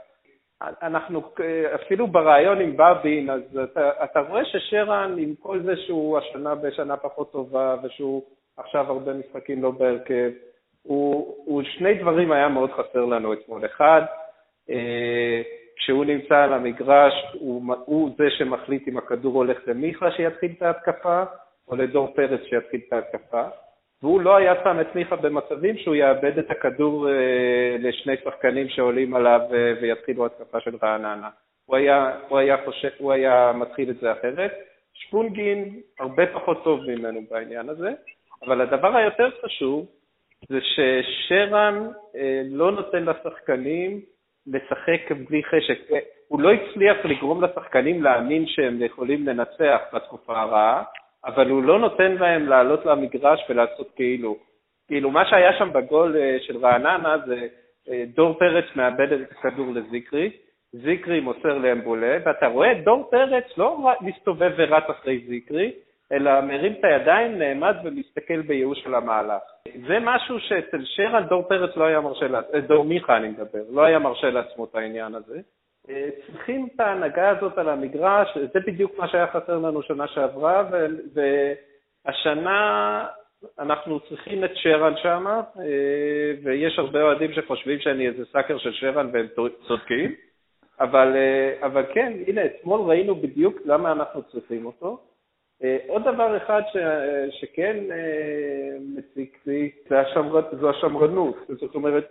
אנחנו, 0.62 1.22
אפילו 1.76 2.08
בריאיון 2.08 2.62
עם 2.62 2.78
בבין, 2.78 3.30
אז 3.30 3.58
אתה, 3.64 3.90
אתה 4.04 4.20
רואה 4.20 4.46
ששרן, 4.46 5.16
עם 5.18 5.36
כל 5.36 5.60
זה 5.60 5.78
שהוא 5.78 6.18
השנה 6.18 6.56
בשנה 6.56 6.98
פחות 6.98 7.32
טובה, 7.32 7.76
ושהוא 7.84 8.24
עכשיו 8.58 8.92
הרבה 8.92 9.14
משחקים 9.14 9.64
לא 9.64 9.72
בהרכב, 9.72 10.32
הוא, 10.84 11.36
הוא 11.46 11.64
שני 11.64 11.94
דברים 11.94 12.32
היה 12.32 12.48
מאוד 12.48 12.72
חסר 12.72 13.06
לנו 13.06 13.34
אתמול. 13.34 13.66
אחד, 13.66 14.02
אה, 14.70 15.42
כשהוא 15.78 16.06
נמצא 16.06 16.38
על 16.38 16.54
המגרש, 16.54 17.14
הוא, 17.34 17.76
הוא 17.86 18.10
זה 18.18 18.30
שמחליט 18.30 18.88
אם 18.88 18.98
הכדור 18.98 19.36
הולך 19.36 19.58
למיכה 19.68 20.12
שיתחיל 20.12 20.52
את 20.58 20.62
ההתקפה, 20.62 21.24
או 21.68 21.76
לדור 21.76 22.14
פרץ 22.16 22.40
שיתחיל 22.50 22.82
את 22.88 22.94
ההתקפה. 22.94 23.44
והוא 24.04 24.22
לא 24.22 24.36
היה 24.36 24.54
שם 24.64 24.80
את 24.82 24.96
מיכה 24.96 25.16
במצבים 25.16 25.78
שהוא 25.78 25.96
יאבד 25.96 26.38
את 26.38 26.52
הכדור 26.52 27.10
אה, 27.10 27.76
לשני 27.80 28.16
שחקנים 28.24 28.70
שעולים 28.70 29.16
עליו 29.16 29.42
אה, 29.54 29.74
ויתחילו 29.82 30.26
התקפה 30.26 30.60
של 30.60 30.76
רעננה. 30.84 31.30
הוא 31.66 31.78
היה, 31.78 32.12
הוא, 32.28 32.38
היה 32.38 32.58
חושב, 32.66 32.90
הוא 32.98 33.12
היה 33.12 33.52
מתחיל 33.56 33.90
את 33.90 34.00
זה 34.00 34.12
אחרת. 34.12 34.52
שפונגין 34.94 35.80
הרבה 36.00 36.24
פחות 36.34 36.64
טוב 36.64 36.80
ממנו 36.88 37.22
בעניין 37.30 37.70
הזה, 37.70 37.92
אבל 38.46 38.62
הדבר 38.62 38.96
היותר 38.96 39.30
חשוב 39.46 39.86
זה 40.50 40.60
ששרן 40.62 41.88
אה, 42.16 42.42
לא 42.46 42.72
נותן 42.72 43.06
לשחקנים 43.06 44.02
לשחק 44.48 45.12
בלי 45.28 45.44
חשק. 45.44 45.80
הוא 46.28 46.42
לא 46.42 46.52
הצליח 46.52 46.98
לגרום 47.06 47.44
לשחקנים 47.44 48.04
להאמין 48.04 48.48
שהם 48.48 48.84
יכולים 48.84 49.28
לנצח 49.28 49.82
בתקופה 49.94 50.42
הרעה, 50.42 50.84
אבל 51.28 51.50
הוא 51.50 51.64
לא 51.64 51.80
נותן 51.80 52.12
להם 52.12 52.48
לעלות 52.48 52.86
למגרש 52.86 53.40
ולעשות 53.50 53.92
כאילו. 53.96 54.38
כאילו, 54.88 55.12
מה 55.12 55.26
שהיה 55.26 55.54
שם 55.58 55.74
בגול 55.74 56.18
אה, 56.18 56.38
של 56.42 56.58
רעננה 56.58 57.18
זה 57.26 57.48
אה, 57.90 58.04
דור 58.16 58.40
פרץ 58.40 58.66
מאבד 58.76 59.12
את 59.12 59.32
הכדור 59.32 59.68
לזיקרי, 59.74 60.32
זיקרי 60.74 61.20
מוסר 61.20 61.58
לאמבולה, 61.58 62.18
ואתה 62.26 62.48
רואה 62.48 62.72
את 62.72 62.84
דור 62.84 63.08
פרץ 63.12 63.44
לא 63.58 63.96
מסתובב 64.02 64.52
ורץ 64.58 64.84
אחרי 64.90 65.24
זיקרי, 65.28 65.72
אלא 66.12 66.42
מרים 66.42 66.74
את 66.74 66.84
הידיים, 66.84 67.38
נעמד 67.40 67.76
ומסתכל 67.84 68.42
בייאוש 68.42 68.86
על 68.86 68.96
המהלך. 68.96 69.42
זה 69.88 69.98
משהו 70.02 70.40
שאצל 70.40 70.82
שרן 70.86 71.28
דור 71.28 71.44
פרץ 71.44 71.78
לא 71.78 71.84
היה 71.84 72.02
מרשה, 72.02 72.28
לעצמו, 72.28 72.60
דור 72.60 72.86
מיכה 72.86 73.18
אני 73.18 73.28
מדבר, 73.28 73.64
לא 73.70 73.82
היה 73.82 74.00
מרשה 74.00 74.30
לעצמו 74.30 74.66
את 74.66 74.76
העניין 74.76 75.16
הזה. 75.16 75.40
צריכים 76.28 76.68
את 76.76 76.80
ההנהגה 76.80 77.30
הזאת 77.30 77.58
על 77.58 77.70
המגרש, 77.70 78.38
זה 78.54 78.60
בדיוק 78.60 78.92
מה 78.98 79.08
שהיה 79.08 79.28
חסר 79.28 79.58
לנו 79.58 79.82
שנה 79.82 80.08
שעברה, 80.08 80.70
והשנה 82.06 83.06
אנחנו 83.60 84.00
צריכים 84.00 84.44
את 84.44 84.52
שרן 84.54 84.94
שם, 84.98 85.26
אה, 85.28 85.44
ויש 86.44 86.80
הרבה 86.80 87.02
אוהדים 87.02 87.34
שחושבים 87.34 87.80
שאני 87.80 88.08
איזה 88.08 88.26
סאקר 88.32 88.58
של 88.58 88.74
שרן 88.74 89.10
והם 89.14 89.28
צודקים, 89.68 90.16
אבל, 90.80 91.16
אבל 91.62 91.86
כן, 91.94 92.14
הנה, 92.28 92.46
אתמול 92.46 92.82
ראינו 92.82 93.16
בדיוק 93.16 93.58
למה 93.66 93.92
אנחנו 93.92 94.24
צריכים 94.24 94.66
אותו. 94.66 95.00
עוד 95.88 96.02
דבר 96.02 96.38
אחד 96.38 96.62
ש, 96.74 96.78
שכן 97.40 97.78
מציק 98.80 99.38
לי, 99.46 99.72
זו 100.60 100.70
השמרנות. 100.70 101.36
זאת 101.60 101.76
אומרת, 101.76 102.08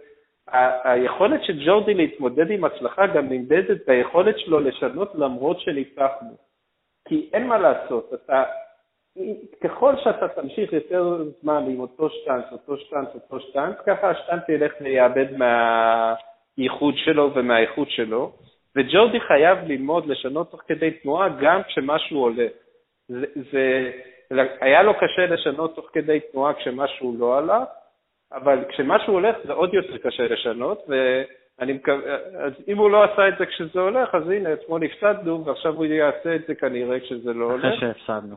היכולת 0.85 1.45
של 1.45 1.67
ג'ורדי 1.67 1.95
להתמודד 1.95 2.51
עם 2.51 2.65
הצלחה 2.65 3.07
גם 3.07 3.29
נמדדת 3.29 3.87
ביכולת 3.87 4.39
שלו 4.39 4.61
לשנות 4.61 5.15
למרות 5.15 5.61
שניצחנו. 5.61 6.37
כי 7.09 7.31
אין 7.33 7.47
מה 7.47 7.59
לעשות, 7.59 8.11
אתה, 8.15 8.43
ככל 9.61 9.95
שאתה 10.05 10.29
תמשיך 10.29 10.73
יותר 10.73 11.25
זמן 11.43 11.65
עם 11.71 11.81
אותו 11.81 12.11
שטאנץ, 12.11 12.45
אותו 12.53 12.77
שטאנץ, 12.79 13.09
אותו 13.15 13.41
שטאנץ, 13.41 13.77
ככה 13.87 14.11
השטאנץ 14.11 14.49
ילך 14.49 14.73
ויאבד 14.81 15.27
מהייחוד 15.37 16.95
שלו 16.97 17.35
ומהאיכות 17.35 17.91
שלו, 17.91 18.33
וג'ורדי 18.77 19.21
חייב 19.21 19.59
ללמוד 19.67 20.07
לשנות 20.07 20.51
תוך 20.51 20.61
כדי 20.67 20.91
תנועה 20.91 21.29
גם 21.41 21.63
כשמשהו 21.63 22.21
עולה. 22.21 22.47
זה, 23.09 23.27
זה, 23.53 23.91
היה 24.61 24.83
לו 24.83 24.95
קשה 24.95 25.27
לשנות 25.27 25.75
תוך 25.75 25.89
כדי 25.93 26.21
תנועה 26.21 26.55
כשמשהו 26.55 27.17
לא 27.19 27.39
הלך, 27.39 27.69
אבל 28.33 28.65
כשמשהו 28.69 29.13
הולך 29.13 29.37
זה 29.45 29.53
עוד 29.53 29.75
יותר 29.75 29.97
קשה 29.99 30.23
לשנות, 30.23 30.89
ואני 30.89 31.73
מקווה, 31.73 32.15
אז 32.39 32.53
אם 32.69 32.79
הוא 32.79 32.91
לא 32.91 33.05
עשה 33.05 33.29
את 33.29 33.35
זה 33.39 33.47
כשזה 33.47 33.81
הולך, 33.81 34.15
אז 34.15 34.29
הנה, 34.29 34.53
אתמול 34.53 34.83
הפסדנו, 34.85 35.45
ועכשיו 35.45 35.75
הוא 35.75 35.85
יעשה 35.85 36.35
את 36.35 36.41
זה 36.49 36.55
כנראה 36.55 37.01
כשזה 37.01 37.33
לא 37.33 37.45
הולך. 37.45 37.65
אחרי 37.65 37.79
שהפסדנו. 37.79 38.37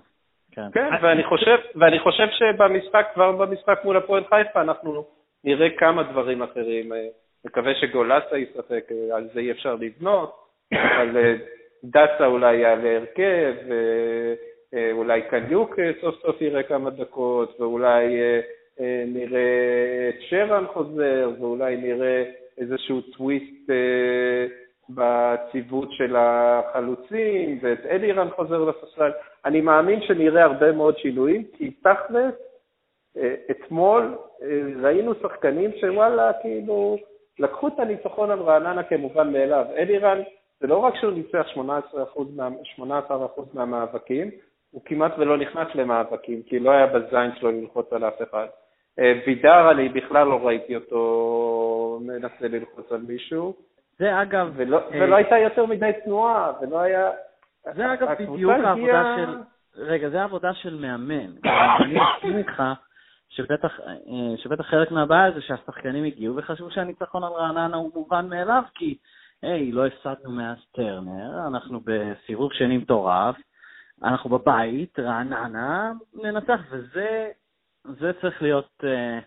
כן, 0.52 0.72
כן 0.74 0.90
ואני, 1.02 1.24
חושב, 1.24 1.58
ואני 1.76 2.00
חושב 2.00 2.28
שבמשחק, 2.30 3.08
כבר 3.14 3.32
במשחק 3.32 3.80
מול 3.84 3.98
הפועל 3.98 4.24
חיפה, 4.24 4.62
אנחנו 4.62 5.06
נראה 5.44 5.68
כמה 5.78 6.04
דברים 6.04 6.42
אחרים. 6.42 6.92
מקווה 7.46 7.76
שגולסה 7.76 8.38
ישחק, 8.38 8.84
על 9.14 9.28
זה 9.34 9.40
אי 9.40 9.52
אפשר 9.52 9.76
לבנות, 9.76 10.36
אבל 10.74 11.18
אה, 11.18 11.36
דסה 11.84 12.26
אולי 12.26 12.56
יעלה 12.56 12.98
הרכב, 12.98 13.54
ואולי 14.74 15.22
קניוק 15.22 15.76
סוף 16.02 16.16
סוף 16.22 16.42
יראה 16.42 16.64
כמה 16.64 16.90
דקות, 16.90 17.60
ואולי 17.60 18.22
אה, 18.22 18.22
אה, 18.22 18.40
נראה 19.08 20.10
את 20.10 20.22
שרן 20.22 20.66
חוזר, 20.68 21.32
ואולי 21.40 21.78
נראה 21.78 22.24
איזשהו 22.58 23.02
טוויסט 23.02 23.70
אה, 23.70 24.46
בציוות 24.90 25.92
של 25.92 26.16
החלוצים, 26.18 27.60
ואת 27.62 27.86
אלירן 27.86 28.30
חוזר 28.30 28.64
לספסל. 28.64 29.12
אני 29.46 29.62
מאמין 29.62 30.02
שנראה 30.02 30.44
הרבה 30.44 30.72
מאוד 30.72 30.98
שינויים, 30.98 31.44
כי 31.58 31.72
תכלס, 31.72 32.34
אה, 33.18 33.36
אתמול 33.52 34.16
ראינו 34.82 35.14
שחקנים 35.22 35.72
שוואלה, 35.82 36.32
כאילו, 36.42 36.98
לקחו 37.40 37.68
את 37.68 37.80
הניצחון 37.80 38.32
על 38.32 38.40
רעננה 38.40 38.84
כמובן 38.84 39.34
מאליו. 39.34 39.66
אלירן, 39.78 40.22
זה 40.60 40.68
לא 40.68 40.78
רק 40.78 40.96
שהוא 40.96 41.12
ניצח 41.12 41.48
18%, 41.56 41.60
מה, 42.36 42.50
18 42.64 43.28
מהמאבקים, 43.54 44.32
הוא 44.72 44.82
כמעט 44.86 45.12
ולא 45.18 45.38
נכנס 45.38 45.68
למאבקים, 45.76 46.42
כי 46.44 46.60
לא 46.60 46.72
היה 46.72 46.88
בזין 46.88 47.32
שלו 47.40 47.52
ללחוץ 47.52 47.94
על 47.94 48.08
אף 48.08 48.22
אחד. 48.22 48.48
וידר, 49.28 49.72
אני 49.72 49.90
בכלל 49.90 50.28
לא 50.28 50.48
ראיתי 50.48 50.76
אותו 50.76 52.00
מנסה 52.02 52.48
ללחוץ 52.48 52.92
על 52.92 53.02
מישהו. 53.08 53.54
זה 54.00 54.22
אגב... 54.22 54.52
ולא, 54.56 54.78
אה... 54.78 55.02
ולא 55.02 55.16
הייתה 55.16 55.38
יותר 55.38 55.66
מדי 55.66 55.92
תנועה, 56.06 56.52
ולא 56.62 56.80
היה... 56.80 57.10
זה 57.76 57.94
אגב 57.94 58.08
בדיוק 58.20 58.52
העבודה 58.52 59.16
של... 59.18 59.38
רגע, 59.82 60.10
זה 60.10 60.22
העבודה 60.22 60.54
של 60.54 60.76
מאמן. 60.76 61.32
אני 61.84 62.00
מסכים 62.00 62.38
איתך 62.38 62.64
שבטח, 63.30 63.80
אה, 63.80 64.38
שבטח 64.38 64.66
חלק 64.66 64.92
מהבעיה 64.92 65.32
זה 65.32 65.42
שהשחקנים 65.42 66.04
הגיעו 66.04 66.36
וחשבו 66.36 66.72
שהניצחון 66.72 67.24
על 67.24 67.32
רעננה 67.32 67.78
הוא 67.78 67.92
מובן 67.96 68.30
מאליו, 68.30 68.64
כי, 68.76 68.98
היי, 69.42 69.72
לא 69.72 69.86
הפסדנו 69.86 70.32
מאז 70.32 70.58
טרנר, 70.76 71.48
אנחנו 71.48 71.80
בסיבוב 71.86 72.54
שני 72.54 72.78
מטורף, 72.78 73.36
אנחנו 74.04 74.30
בבית, 74.30 75.00
רעננה, 75.00 75.92
ננצח, 76.24 76.62
וזה 76.72 77.30
זה 78.00 78.12
צריך 78.22 78.42
להיות, 78.42 78.84
אה, 78.84 79.20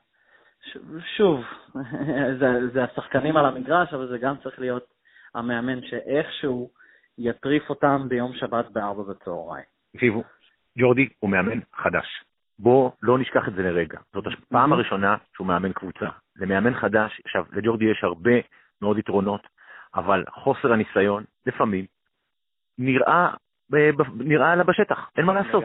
שוב, 1.16 1.44
זה, 2.40 2.68
זה 2.72 2.84
השחקנים 2.84 3.36
על 3.36 3.46
המגרש, 3.46 3.94
אבל 3.94 4.08
זה 4.08 4.18
גם 4.18 4.36
צריך 4.42 4.58
להיות 4.58 4.84
המאמן 5.34 5.82
שאיכשהו 5.82 6.70
יטריף 7.18 7.70
אותם 7.70 8.08
ביום 8.08 8.32
שבת 8.34 8.70
בארבע 8.70 9.02
בצהריים. 9.02 9.64
תקשיבו, 9.92 10.22
ג'ורדי 10.78 11.08
הוא 11.20 11.30
מאמן 11.30 11.60
חדש. 11.74 12.24
בואו 12.58 12.92
לא 13.02 13.18
נשכח 13.18 13.48
את 13.48 13.54
זה 13.54 13.62
לרגע. 13.62 13.98
זאת 14.14 14.24
הפעם 14.26 14.72
הראשונה 14.72 15.16
שהוא 15.34 15.46
מאמן 15.46 15.72
קבוצה. 15.72 16.06
זה 16.34 16.46
מאמן 16.46 16.74
חדש, 16.74 17.20
עכשיו, 17.24 17.44
לג'ורדי 17.52 17.84
יש 17.84 18.04
הרבה 18.04 18.32
מאוד 18.82 18.98
יתרונות, 18.98 19.46
אבל 19.94 20.24
חוסר 20.30 20.72
הניסיון, 20.72 21.24
לפעמים, 21.46 21.86
נראה, 22.78 23.34
נראה 24.14 24.56
לה 24.56 24.64
בשטח, 24.64 25.10
אין 25.16 25.24
מה 25.24 25.34
לעשות. 25.34 25.64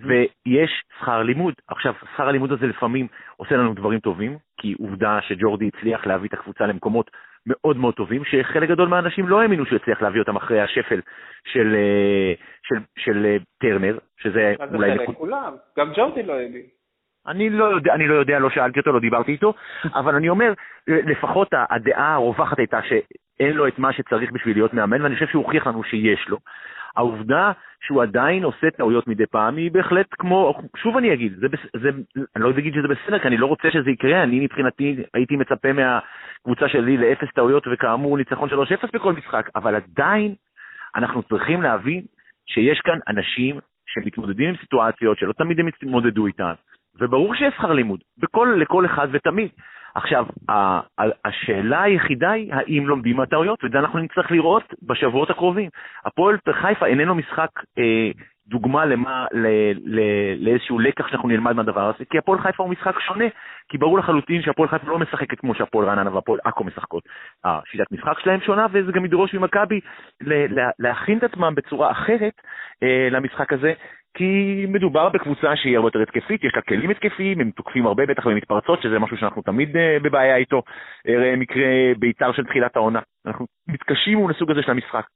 ויש 0.00 0.82
שכר 0.98 1.22
לימוד. 1.22 1.54
עכשיו, 1.68 1.94
שכר 2.14 2.28
הלימוד 2.28 2.52
הזה 2.52 2.66
לפעמים 2.66 3.06
עושה 3.36 3.56
לנו 3.56 3.74
דברים 3.74 4.00
טובים, 4.00 4.36
כי 4.56 4.74
עובדה 4.78 5.18
שג'ורדי 5.22 5.70
הצליח 5.74 6.06
להביא 6.06 6.28
את 6.28 6.34
הקבוצה 6.34 6.66
למקומות 6.66 7.10
מאוד 7.46 7.76
מאוד 7.76 7.94
טובים, 7.94 8.24
שחלק 8.24 8.68
גדול 8.68 8.88
מהאנשים 8.88 9.28
לא 9.28 9.40
האמינו 9.40 9.66
שהוא 9.66 9.76
הצליח 9.76 10.02
להביא 10.02 10.20
אותם 10.20 10.36
אחרי 10.36 10.60
השפל 10.60 11.00
של, 11.44 11.74
אה, 11.74 12.32
של, 12.62 12.74
של, 12.74 12.82
של 12.98 13.26
אה, 13.26 13.36
טרנר, 13.58 13.98
שזה 14.16 14.54
אולי... 14.74 14.90
זה 14.90 15.06
חלק 15.06 15.16
כולם, 15.16 15.54
גם 15.78 15.92
ג'ורדי 15.96 16.22
לא 16.22 16.32
האמין. 16.32 16.62
אני 17.26 17.50
לא 17.50 17.64
יודע, 17.64 17.94
אני 17.94 18.08
לא 18.08 18.14
יודע, 18.14 18.38
לא 18.38 18.50
שאלתי 18.50 18.80
אותו, 18.80 18.92
לא 18.92 19.00
דיברתי 19.00 19.32
איתו, 19.32 19.54
אבל 20.00 20.14
אני 20.14 20.28
אומר, 20.28 20.52
לפחות 20.86 21.48
הדעה 21.70 22.14
הרווחת 22.14 22.58
הייתה 22.58 22.80
שאין 22.82 23.52
לו 23.52 23.68
את 23.68 23.78
מה 23.78 23.92
שצריך 23.92 24.32
בשביל 24.32 24.56
להיות 24.56 24.74
מאמן, 24.74 25.02
ואני 25.02 25.14
חושב 25.14 25.26
שהוא 25.26 25.44
הוכיח 25.44 25.66
לנו 25.66 25.84
שיש 25.84 26.28
לו. 26.28 26.38
העובדה 26.96 27.52
שהוא 27.86 28.02
עדיין 28.02 28.44
עושה 28.44 28.70
טעויות 28.70 29.08
מדי 29.08 29.26
פעם 29.26 29.56
היא 29.56 29.70
בהחלט 29.70 30.06
כמו, 30.18 30.54
שוב 30.76 30.96
אני 30.96 31.14
אגיד, 31.14 31.32
זה, 31.36 31.46
זה, 31.76 31.90
אני 32.36 32.44
לא 32.44 32.50
אגיד 32.50 32.74
שזה 32.74 32.88
בסדר, 32.88 33.18
כי 33.18 33.28
אני 33.28 33.36
לא 33.36 33.46
רוצה 33.46 33.70
שזה 33.70 33.90
יקרה, 33.90 34.22
אני 34.22 34.40
מבחינתי 34.40 34.96
הייתי 35.14 35.36
מצפה 35.36 35.68
מהקבוצה 35.72 36.68
שלי 36.68 36.96
לאפס 36.96 37.28
טעויות, 37.34 37.66
וכאמור 37.72 38.18
ניצחון 38.18 38.48
3-0 38.48 38.52
בכל 38.92 39.12
משחק, 39.12 39.50
אבל 39.56 39.74
עדיין 39.74 40.34
אנחנו 40.96 41.22
צריכים 41.22 41.62
להבין 41.62 42.02
שיש 42.46 42.80
כאן 42.80 42.98
אנשים 43.08 43.58
שמתמודדים 43.86 44.48
עם 44.48 44.56
סיטואציות 44.56 45.18
שלא 45.18 45.32
תמיד 45.32 45.60
הם 45.60 45.68
יתמודדו 45.68 46.26
איתן, 46.26 46.52
וברור 47.00 47.34
שיש 47.34 47.54
שכר 47.54 47.72
לימוד, 47.72 48.00
בכל, 48.18 48.54
לכל 48.58 48.86
אחד 48.86 49.08
ותמיד. 49.12 49.48
עכשיו, 49.94 50.26
השאלה 51.24 51.82
היחידה 51.82 52.30
היא 52.30 52.54
האם 52.54 52.86
לומדים 52.86 53.16
מהטעויות, 53.16 53.64
ואת 53.64 53.72
זה 53.72 53.78
אנחנו 53.78 53.98
נצטרך 53.98 54.30
לראות 54.30 54.74
בשבועות 54.82 55.30
הקרובים. 55.30 55.70
הפועל 56.04 56.36
חיפה 56.52 56.86
איננו 56.86 57.14
משחק 57.14 57.50
אה, 57.78 58.10
דוגמה 58.46 58.84
למה, 58.84 59.26
ל, 59.32 59.46
ל, 59.84 60.00
לאיזשהו 60.38 60.78
לקח 60.78 61.08
שאנחנו 61.08 61.28
נלמד 61.28 61.52
מהדבר 61.52 61.88
הזה, 61.94 62.04
כי 62.10 62.18
הפועל 62.18 62.40
חיפה 62.40 62.62
הוא 62.62 62.72
משחק 62.72 63.00
שונה, 63.00 63.24
כי 63.68 63.78
ברור 63.78 63.98
לחלוטין 63.98 64.42
שהפועל 64.42 64.68
חיפה 64.68 64.86
לא 64.86 64.98
משחקת 64.98 65.40
כמו 65.40 65.54
שהפועל 65.54 65.88
רעננה 65.88 66.14
והפועל 66.14 66.40
עכו 66.44 66.64
משחקות. 66.64 67.02
השיטת 67.44 67.92
משחק 67.92 68.18
שלהם 68.18 68.40
שונה, 68.40 68.66
וזה 68.72 68.92
גם 68.92 69.04
ידרוש 69.04 69.34
ממכבי 69.34 69.80
להכין 70.78 71.18
את 71.18 71.24
עצמם 71.24 71.54
בצורה 71.54 71.90
אחרת 71.90 72.34
אה, 72.82 73.08
למשחק 73.10 73.52
הזה, 73.52 73.72
כי 74.14 74.64
מדובר 74.68 75.08
בקבוצה 75.08 75.56
שהיא 75.56 75.76
הרבה 75.76 75.86
יותר 75.86 76.00
התקפית, 76.02 76.44
יש 76.44 76.52
לה 76.56 76.62
כלים 76.62 76.90
התקפיים, 76.90 77.40
הם 77.40 77.50
תוקפים 77.50 77.86
הרבה 77.86 78.06
בטח 78.06 78.26
במתפרצות, 78.26 78.82
שזה 78.82 78.98
משהו 78.98 79.16
שאנחנו 79.16 79.42
תמיד 79.42 79.76
uh, 79.76 80.02
בבעיה 80.02 80.36
איתו. 80.36 80.62
ראה 81.08 81.36
מקרה 81.36 81.64
בית"ר 81.98 82.32
של 82.32 82.44
תחילת 82.44 82.76
העונה. 82.76 83.00
אנחנו 83.26 83.46
מתקשים 83.68 84.18
מול 84.18 84.30
הסוג 84.30 84.50
הזה 84.50 84.62
של 84.62 84.70
המשחק. 84.70 85.06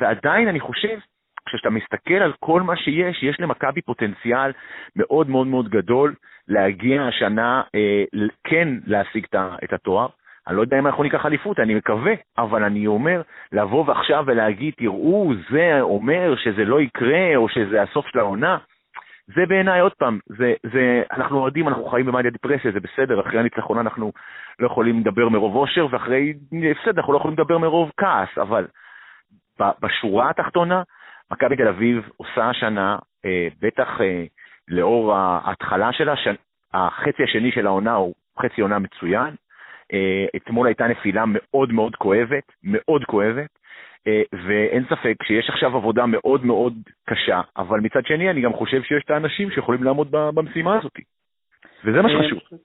ועדיין 0.00 0.48
אני 0.48 0.60
חושב, 0.60 0.98
כשאתה 1.46 1.70
מסתכל 1.70 2.14
על 2.14 2.32
כל 2.40 2.62
מה 2.62 2.76
שיש, 2.76 3.22
יש 3.22 3.40
למכבי 3.40 3.82
פוטנציאל 3.82 4.52
מאוד 4.96 5.30
מאוד 5.30 5.46
מאוד 5.46 5.68
גדול 5.68 6.14
להגיע 6.48 7.02
השנה, 7.02 7.62
uh, 7.62 8.18
כן 8.44 8.68
להשיג 8.86 9.26
את 9.64 9.72
התואר. 9.72 10.08
אני 10.50 10.56
לא 10.56 10.62
יודע 10.62 10.78
אם 10.78 10.86
אנחנו 10.86 11.02
ניקח 11.02 11.26
אליפות, 11.26 11.60
אני 11.60 11.74
מקווה, 11.74 12.12
אבל 12.38 12.64
אני 12.64 12.86
אומר, 12.86 13.22
לבוא 13.52 13.84
ועכשיו 13.86 14.24
ולהגיד, 14.26 14.74
תראו, 14.76 15.32
זה 15.50 15.78
אומר 15.80 16.34
שזה 16.36 16.64
לא 16.64 16.80
יקרה, 16.80 17.36
או 17.36 17.48
שזה 17.48 17.82
הסוף 17.82 18.06
של 18.06 18.18
העונה, 18.18 18.58
זה 19.26 19.46
בעיניי, 19.48 19.80
עוד 19.80 19.92
פעם, 19.94 20.18
זה, 20.26 20.54
זה, 20.72 21.02
אנחנו 21.12 21.38
אוהדים, 21.38 21.68
אנחנו 21.68 21.84
חיים 21.84 22.06
במאניה 22.06 22.30
דיפרסיה, 22.30 22.72
זה 22.72 22.80
בסדר, 22.80 23.20
אחרי 23.20 23.38
הניצחון 23.38 23.78
אנחנו 23.78 24.12
לא 24.58 24.66
יכולים 24.66 25.00
לדבר 25.00 25.28
מרוב 25.28 25.56
אושר, 25.56 25.86
ואחרי 25.90 26.34
הפסד 26.70 26.98
אנחנו 26.98 27.12
לא 27.12 27.18
יכולים 27.18 27.38
לדבר 27.38 27.58
מרוב 27.58 27.90
כעס, 27.96 28.38
אבל 28.38 28.66
בשורה 29.58 30.30
התחתונה, 30.30 30.82
מכבי 31.32 31.56
תל 31.56 31.68
אביב 31.68 32.08
עושה 32.16 32.48
השנה, 32.48 32.98
אה, 33.24 33.48
בטח 33.62 34.00
אה, 34.00 34.24
לאור 34.68 35.14
ההתחלה 35.14 35.92
שלה, 35.92 36.16
ש... 36.16 36.28
החצי 36.74 37.22
השני 37.22 37.52
של 37.52 37.66
העונה 37.66 37.94
הוא 37.94 38.14
חצי 38.38 38.60
עונה 38.60 38.78
מצוין, 38.78 39.34
אתמול 40.36 40.66
הייתה 40.66 40.86
נפילה 40.86 41.24
מאוד 41.26 41.72
מאוד 41.72 41.96
כואבת, 41.96 42.52
מאוד 42.62 43.04
כואבת, 43.04 43.50
אה, 44.06 44.22
ואין 44.46 44.84
ספק 44.84 45.22
שיש 45.22 45.48
עכשיו 45.48 45.76
עבודה 45.76 46.06
מאוד 46.06 46.44
מאוד 46.44 46.74
קשה, 47.08 47.40
אבל 47.56 47.80
מצד 47.80 48.06
שני 48.06 48.30
אני 48.30 48.40
גם 48.40 48.52
חושב 48.52 48.82
שיש 48.82 49.02
את 49.04 49.10
האנשים 49.10 49.50
שיכולים 49.50 49.84
לעמוד 49.84 50.08
במשימה 50.10 50.78
הזאת, 50.78 50.92
וזה 51.84 52.02
מה 52.02 52.08
שחשוב. 52.08 52.58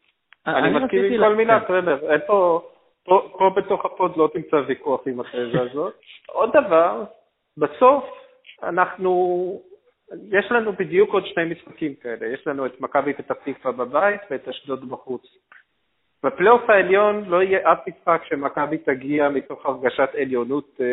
אני 0.48 0.80
מסכים 0.80 1.04
עם 1.04 1.20
כל 1.20 1.36
מילה, 1.36 1.60
בסדר, 1.60 2.12
אין 2.12 2.20
פה... 2.28 2.62
פה, 3.06 3.30
פה 3.38 3.54
בתוך 3.56 3.86
הפוד 3.86 4.18
לא 4.18 4.30
תמצא 4.34 4.56
ויכוח 4.68 5.02
עם 5.08 5.20
התזה 5.20 5.62
הזאת. 5.62 5.94
עוד 6.28 6.50
דבר, 6.54 7.04
בסוף 7.58 8.06
אנחנו, 8.64 9.62
יש 10.32 10.52
לנו 10.52 10.74
בדיוק 10.74 11.14
עוד 11.14 11.26
שני 11.26 11.46
משחקים 11.46 11.96
כאלה, 11.96 12.28
יש 12.34 12.48
לנו 12.48 12.66
את 12.66 12.82
מכבי 12.82 13.14
פתח 13.14 13.36
תקווה 13.46 13.72
בבית 13.72 14.22
ואת 14.32 14.48
אשדוד 14.48 14.90
בחוץ. 14.90 15.22
בפלייאוף 16.26 16.70
העליון 16.70 17.24
לא 17.28 17.44
יהיה 17.44 17.72
אף 17.72 17.80
משחק 17.88 18.22
שמכבי 18.24 18.78
תגיע 18.78 19.30
מתוך 19.30 19.66
הרגשת 19.66 20.10
עליונות 20.22 20.78
אה, 20.82 20.86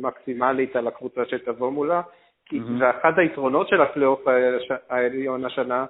מקסימלית 0.00 0.76
על 0.76 0.86
הקבוצה 0.86 1.20
שתבוא 1.24 1.70
מולה, 1.70 2.02
כי 2.44 2.58
mm-hmm. 2.58 2.82
ואחד 2.82 3.18
היתרונות 3.18 3.68
של 3.68 3.80
הפלייאוף 3.80 4.20
העליון 4.88 5.44
השנה 5.44 5.86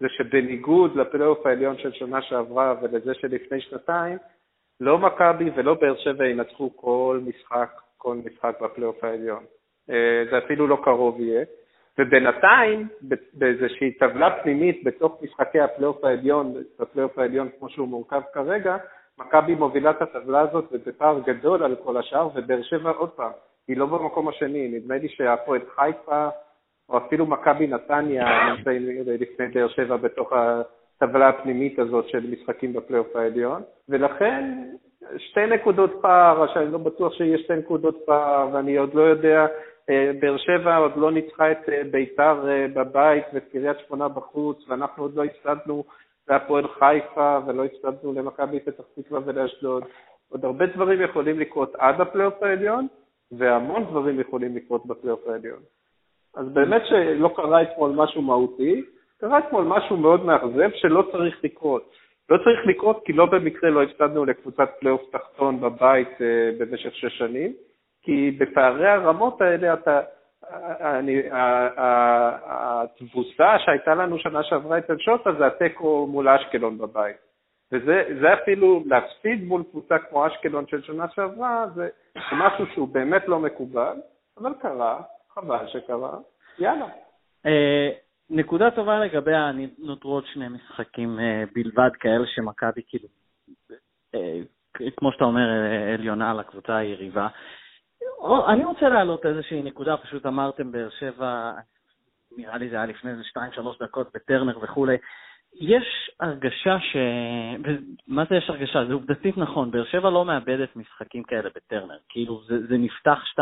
זה 0.00 0.06
שבניגוד 0.08 0.96
לפלייאוף 0.96 1.46
העליון 1.46 1.78
של 1.78 1.92
שנה 1.92 2.22
שעברה 2.22 2.74
ולזה 2.82 3.14
שלפני 3.14 3.60
שנתיים, 3.60 4.18
לא 4.80 4.98
מכבי 4.98 5.50
ולא 5.54 5.74
באר 5.74 5.96
שבע 5.96 6.26
ינצחו 6.26 6.76
כל 6.76 7.20
משחק, 7.26 7.70
כל 7.98 8.16
משחק 8.16 8.54
בפלייאוף 8.62 9.04
העליון. 9.04 9.44
אה, 9.90 10.24
זה 10.30 10.38
אפילו 10.38 10.66
לא 10.66 10.78
קרוב 10.84 11.20
יהיה. 11.20 11.44
ובינתיים, 11.98 12.88
באיזושהי 13.32 13.92
טבלה 13.92 14.30
פנימית 14.42 14.84
בתוך 14.84 15.22
משחקי 15.22 15.60
הפלייאוף 15.60 16.04
העליון, 16.04 16.54
בפלייאוף 16.80 17.18
העליון 17.18 17.48
כמו 17.58 17.68
שהוא 17.68 17.88
מורכב 17.88 18.20
כרגע, 18.34 18.76
מכבי 19.18 19.54
מובילה 19.54 19.90
את 19.90 20.02
הטבלה 20.02 20.40
הזאת 20.40 20.64
ובפער 20.72 21.20
גדול 21.26 21.62
על 21.62 21.76
כל 21.84 21.96
השאר, 21.96 22.28
ובאר 22.34 22.62
שבע, 22.62 22.90
עוד 22.90 23.10
פעם, 23.10 23.30
היא 23.68 23.76
לא 23.76 23.86
במקום 23.86 24.28
השני, 24.28 24.68
נדמה 24.68 24.96
לי 24.96 25.08
שהפועל 25.08 25.60
חיפה, 25.74 26.28
או 26.88 26.98
אפילו 26.98 27.26
מכבי 27.26 27.66
נתניה 27.66 28.24
נמצאים 28.56 28.82
לפני 29.06 29.46
באר 29.46 29.68
שבע 29.68 29.96
בתוך 29.96 30.32
הטבלה 30.32 31.28
הפנימית 31.28 31.78
הזאת 31.78 32.08
של 32.08 32.30
משחקים 32.30 32.72
בפלייאוף 32.72 33.16
העליון, 33.16 33.62
ולכן 33.88 34.62
שתי 35.16 35.46
נקודות 35.46 35.98
פער, 36.02 36.54
שאני 36.54 36.72
לא 36.72 36.78
בטוח 36.78 37.12
שיש 37.14 37.40
שתי 37.40 37.56
נקודות 37.56 37.98
פער, 38.06 38.48
ואני 38.52 38.76
עוד 38.76 38.94
לא 38.94 39.02
יודע 39.02 39.46
באר 40.20 40.36
שבע 40.36 40.76
עוד 40.76 40.92
לא 40.96 41.12
ניצחה 41.12 41.52
את 41.52 41.68
אה, 41.68 41.82
ביתר 41.90 42.48
אה, 42.48 42.66
בבית 42.74 43.24
ואת 43.32 43.44
קריית 43.52 43.76
שמונה 43.86 44.08
בחוץ, 44.08 44.68
ואנחנו 44.68 45.02
עוד 45.02 45.14
לא 45.14 45.24
הפסדנו 45.24 45.84
להפועל 46.28 46.68
חיפה 46.68 47.38
ולא 47.46 47.64
הפסדנו 47.64 48.12
למכבי 48.12 48.60
פתח 48.60 48.84
תקווה 48.94 49.20
ולאשדוד. 49.24 49.84
עוד 50.28 50.44
הרבה 50.44 50.66
דברים 50.66 51.02
יכולים 51.02 51.40
לקרות 51.40 51.74
עד 51.78 52.00
הפלייאוף 52.00 52.42
העליון, 52.42 52.86
והמון 53.32 53.84
דברים 53.84 54.20
יכולים 54.20 54.56
לקרות 54.56 54.86
בפלייאוף 54.86 55.28
העליון. 55.28 55.60
אז 56.36 56.48
באמת 56.48 56.82
שלא 56.88 57.32
קרה 57.36 57.62
אתמול 57.62 57.90
משהו 57.94 58.22
מהותי, 58.22 58.82
קרה 59.20 59.38
אתמול 59.38 59.64
משהו 59.64 59.96
מאוד 59.96 60.24
מאכזב 60.24 60.70
שלא 60.74 61.02
צריך 61.12 61.44
לקרות. 61.44 61.90
לא 62.28 62.36
צריך 62.36 62.66
לקרות 62.66 63.02
כי 63.04 63.12
לא 63.12 63.26
במקרה 63.26 63.70
לא 63.70 63.82
הפסדנו 63.82 64.24
לקבוצת 64.24 64.68
פלייאוף 64.80 65.02
תחתון 65.12 65.60
בבית 65.60 66.08
במשך 66.58 66.94
שש 66.94 67.18
שנים, 67.18 67.52
כי 68.02 68.30
בפערי 68.30 68.88
הרמות 68.88 69.40
האלה 69.40 69.74
אתה, 69.74 70.00
אני, 70.80 71.22
התבוסה 72.44 73.58
שהייתה 73.58 73.94
לנו 73.94 74.18
שנה 74.18 74.42
שעברה 74.42 74.78
אצל 74.78 74.98
שוטה 74.98 75.32
זה 75.38 75.46
התיקו 75.46 76.06
מול 76.10 76.28
אשקלון 76.28 76.78
בבית. 76.78 77.16
וזה 77.72 78.34
אפילו 78.42 78.82
להפסיד 78.86 79.44
מול 79.44 79.62
קבוצה 79.70 79.98
כמו 79.98 80.26
אשקלון 80.26 80.66
של 80.66 80.82
שנה 80.82 81.08
שעברה, 81.14 81.66
זה 81.74 81.88
משהו 82.32 82.66
שהוא 82.74 82.88
באמת 82.88 83.28
לא 83.28 83.38
מקובל, 83.38 83.96
אבל 84.38 84.52
קרה, 84.62 85.02
חבל 85.34 85.66
שקרה, 85.66 86.18
יאללה. 86.58 86.86
אה, 87.46 87.88
נקודה 88.30 88.70
טובה 88.70 88.98
לגבי 89.00 89.30
נותרו 89.78 90.12
עוד 90.12 90.24
שני 90.26 90.48
משחקים 90.48 91.20
אה, 91.20 91.44
בלבד 91.54 91.90
כאלה 92.00 92.26
שמכבי 92.26 92.80
כאילו, 92.86 93.08
אה, 94.14 94.38
כמו 94.96 95.12
שאתה 95.12 95.24
אומר, 95.24 95.48
עליונה 95.94 96.30
על 96.30 96.40
הקבוצה 96.40 96.76
היריבה. 96.76 97.28
אני 98.48 98.64
רוצה 98.64 98.88
להעלות 98.88 99.26
איזושהי 99.26 99.62
נקודה, 99.62 99.96
פשוט 99.96 100.26
אמרתם 100.26 100.72
באר 100.72 100.88
שבע, 100.98 101.52
נראה 102.36 102.58
לי 102.58 102.68
זה 102.68 102.76
היה 102.76 102.86
לפני 102.86 103.10
איזה 103.10 103.22
2-3 103.56 103.84
דקות 103.84 104.08
בטרנר 104.14 104.58
וכולי. 104.62 104.96
יש 105.54 106.10
הרגשה 106.20 106.78
ש... 106.80 106.96
מה 108.08 108.24
זה 108.30 108.36
יש 108.36 108.50
הרגשה? 108.50 108.84
זה 108.84 108.92
עובדתית 108.92 109.38
נכון, 109.38 109.70
באר 109.70 109.84
שבע 109.84 110.10
לא 110.10 110.24
מאבדת 110.24 110.76
משחקים 110.76 111.22
כאלה 111.22 111.50
בטרנר, 111.56 111.98
כאילו 112.08 112.42
זה, 112.44 112.66
זה 112.66 112.78
נפתח 112.78 113.18
2-0. 113.32 113.40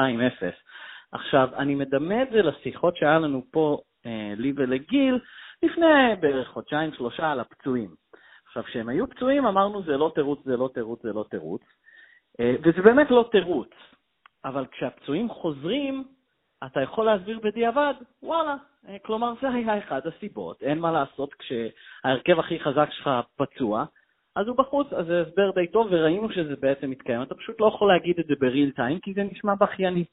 עכשיו, 1.13 1.49
אני 1.57 1.75
מדמה 1.75 2.23
את 2.23 2.29
זה 2.31 2.43
לשיחות 2.43 2.97
שהיה 2.97 3.19
לנו 3.19 3.43
פה, 3.51 3.79
אה, 4.07 4.33
לי 4.37 4.53
ולגיל, 4.57 5.19
לפני 5.63 6.17
בערך 6.21 6.49
חודשיים, 6.49 6.93
שלושה, 6.93 7.33
על 7.33 7.41
הפצועים. 7.41 7.91
עכשיו, 8.47 8.63
כשהם 8.63 8.89
היו 8.89 9.11
פצועים, 9.11 9.47
אמרנו 9.47 9.83
זה 9.83 9.97
לא 9.97 10.13
תירוץ, 10.15 10.41
זה 10.45 10.57
לא 10.57 10.71
תירוץ, 10.75 11.03
זה 11.03 11.13
לא 11.13 11.25
תירוץ. 11.31 11.63
אה, 12.41 12.55
וזה 12.63 12.83
באמת 12.83 13.11
לא 13.11 13.29
תירוץ. 13.33 13.71
אבל 14.49 14.67
כשהפצועים 14.67 15.29
חוזרים, 15.29 16.05
אתה 16.67 16.81
יכול 16.81 17.07
להסביר 17.07 17.41
בדיעבד, 17.43 17.95
וואלה, 18.23 18.57
אה, 18.89 18.97
כלומר 18.99 19.33
זה 19.43 19.49
היה 19.51 19.79
אחד 19.79 20.01
הסיבות, 20.07 20.63
אין 20.63 20.79
מה 20.79 20.93
לעשות 20.93 21.35
כשההרכב 21.35 22.39
הכי 22.39 22.61
חזק 22.61 22.89
שלך 22.91 23.11
פצוע, 23.37 23.85
אז 24.37 24.47
הוא 24.47 24.57
בחוץ, 24.57 24.93
אז 24.93 25.07
זה 25.07 25.21
הסבר 25.21 25.51
די 25.51 25.67
טוב, 25.67 25.87
וראינו 25.91 26.33
שזה 26.33 26.57
בעצם 26.61 26.91
מתקיים, 26.91 27.23
אתה 27.23 27.35
פשוט 27.35 27.61
לא 27.61 27.67
יכול 27.67 27.89
להגיד 27.89 28.19
את 28.19 28.27
זה 28.27 28.35
בריל 28.41 28.71
טיים, 28.71 29.01
כי 29.01 29.15
זה 29.15 29.23
נשמע 29.23 29.55
בכייני. 29.55 30.05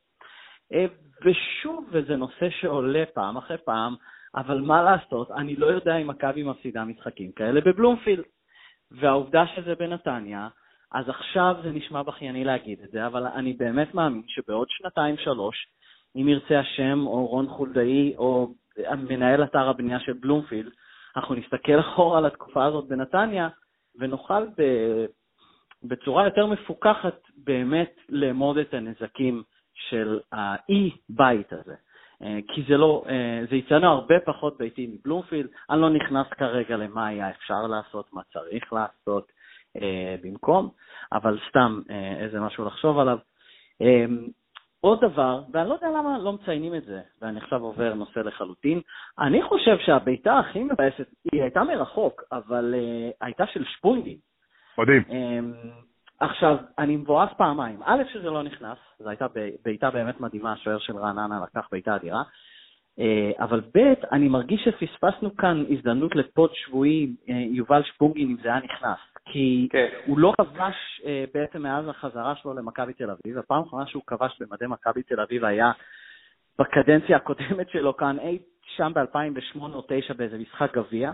אה, 0.73 0.85
ושוב, 1.25 1.89
וזה 1.91 2.15
נושא 2.15 2.49
שעולה 2.49 3.03
פעם 3.13 3.37
אחרי 3.37 3.57
פעם, 3.57 3.95
אבל 4.35 4.61
מה 4.61 4.83
לעשות, 4.83 5.31
אני 5.31 5.55
לא 5.55 5.65
יודע 5.65 5.95
אם 5.95 6.07
מכבי 6.07 6.43
מפסידה 6.43 6.83
משחקים 6.83 7.31
כאלה 7.31 7.61
בבלומפילד. 7.61 8.23
והעובדה 8.91 9.43
שזה 9.55 9.75
בנתניה, 9.75 10.47
אז 10.91 11.09
עכשיו 11.09 11.55
זה 11.63 11.71
נשמע 11.71 12.03
בכייני 12.03 12.43
להגיד 12.43 12.79
את 12.83 12.91
זה, 12.91 13.07
אבל 13.07 13.27
אני 13.27 13.53
באמת 13.53 13.93
מאמין 13.93 14.23
שבעוד 14.27 14.67
שנתיים-שלוש, 14.69 15.67
אם 16.15 16.27
ירצה 16.27 16.59
השם, 16.59 17.07
או 17.07 17.25
רון 17.25 17.47
חולדאי, 17.47 18.13
או 18.17 18.53
מנהל 18.97 19.43
אתר 19.43 19.69
הבנייה 19.69 19.99
של 19.99 20.13
בלומפילד, 20.13 20.71
אנחנו 21.15 21.35
נסתכל 21.35 21.79
אחורה 21.79 22.17
על 22.17 22.25
התקופה 22.25 22.65
הזאת 22.65 22.87
בנתניה, 22.87 23.49
ונוכל 23.99 24.45
ב... 24.57 24.61
בצורה 25.83 26.25
יותר 26.25 26.45
מפוקחת 26.45 27.21
באמת 27.37 27.95
לאמוד 28.09 28.57
את 28.57 28.73
הנזקים 28.73 29.43
של 29.73 30.19
האי-בית 30.31 31.53
הזה. 31.53 31.75
אה, 32.21 32.39
כי 32.53 32.63
זה 32.67 32.77
לא, 32.77 33.03
אה, 33.09 33.41
זה 33.49 33.55
יצאנו 33.55 33.87
הרבה 33.87 34.15
פחות 34.25 34.57
ביתי 34.57 34.87
מבלומפילד. 34.87 35.49
אני 35.69 35.81
לא 35.81 35.89
נכנס 35.89 36.27
כרגע 36.27 36.77
למה 36.77 37.07
היה 37.07 37.29
אפשר 37.29 37.67
לעשות, 37.67 38.13
מה 38.13 38.21
צריך 38.33 38.73
לעשות. 38.73 39.31
אה, 39.81 40.15
במקום, 40.23 40.69
אבל 41.13 41.39
סתם 41.49 41.81
אה, 41.89 42.15
איזה 42.19 42.39
משהו 42.39 42.65
לחשוב 42.65 42.99
עליו. 42.99 43.17
אה, 43.81 44.05
עוד 44.85 45.01
דבר, 45.01 45.43
ואני 45.51 45.69
לא 45.69 45.73
יודע 45.73 45.87
למה 45.87 46.17
לא 46.17 46.33
מציינים 46.33 46.75
את 46.75 46.83
זה, 46.85 47.01
ואני 47.21 47.39
עכשיו 47.39 47.61
עובר 47.61 47.93
נושא 47.93 48.19
לחלוטין, 48.19 48.81
אני 49.19 49.43
חושב 49.43 49.77
שהבעיטה 49.85 50.39
הכי 50.39 50.63
מבאסת, 50.63 51.07
היא 51.31 51.41
הייתה 51.41 51.63
מרחוק, 51.63 52.23
אבל 52.31 52.73
uh, 52.73 53.13
הייתה 53.25 53.43
של 53.53 53.63
שפונגין. 53.65 54.17
מדהים. 54.77 55.01
Um, 55.01 55.85
עכשיו, 56.19 56.57
אני 56.77 56.97
מבואס 56.97 57.29
פעמיים. 57.37 57.79
א', 57.83 58.03
שזה 58.13 58.29
לא 58.29 58.43
נכנס, 58.43 58.77
זו 58.99 59.09
הייתה 59.09 59.25
בעיטה 59.65 59.91
באמת 59.91 60.19
מדהימה, 60.19 60.53
השוער 60.53 60.79
של 60.79 60.97
רעננה 60.97 61.39
לקח 61.43 61.67
בעיטה 61.71 61.95
אדירה. 61.95 62.23
אה, 62.99 63.31
אבל 63.39 63.61
ב', 63.75 63.93
אני 64.11 64.27
מרגיש 64.27 64.61
שפספסנו 64.63 65.35
כאן 65.37 65.63
הזדמנות 65.69 66.15
לפוד 66.15 66.49
שבועי 66.53 67.07
אה, 67.29 67.35
יובל 67.35 67.83
שפונגין 67.83 68.29
אם 68.29 68.37
זה 68.43 68.49
היה 68.49 68.59
נכנס. 68.63 68.97
כי 69.25 69.67
כן. 69.71 69.87
הוא 70.05 70.19
לא 70.19 70.33
כבש 70.37 71.01
אה, 71.05 71.25
בעצם 71.33 71.61
מאז 71.61 71.87
החזרה 71.87 72.35
שלו 72.35 72.53
למכבי 72.53 72.93
תל 72.93 73.09
אביב, 73.09 73.37
הפעם 73.37 73.63
האחרונה 73.63 73.85
שהוא 73.87 74.03
כבש 74.07 74.41
במדי 74.41 74.65
מכבי 74.67 75.03
תל 75.03 75.21
אביב 75.21 75.45
היה 75.45 75.71
בקדנציה 76.59 77.17
הקודמת 77.17 77.69
שלו 77.69 77.97
כאן, 77.97 78.19
אי 78.19 78.39
שם 78.75 78.91
ב-2008 78.95 79.59
או 79.59 79.65
2009 79.65 80.13
באיזה 80.13 80.37
משחק 80.37 80.73
גביע. 80.73 81.11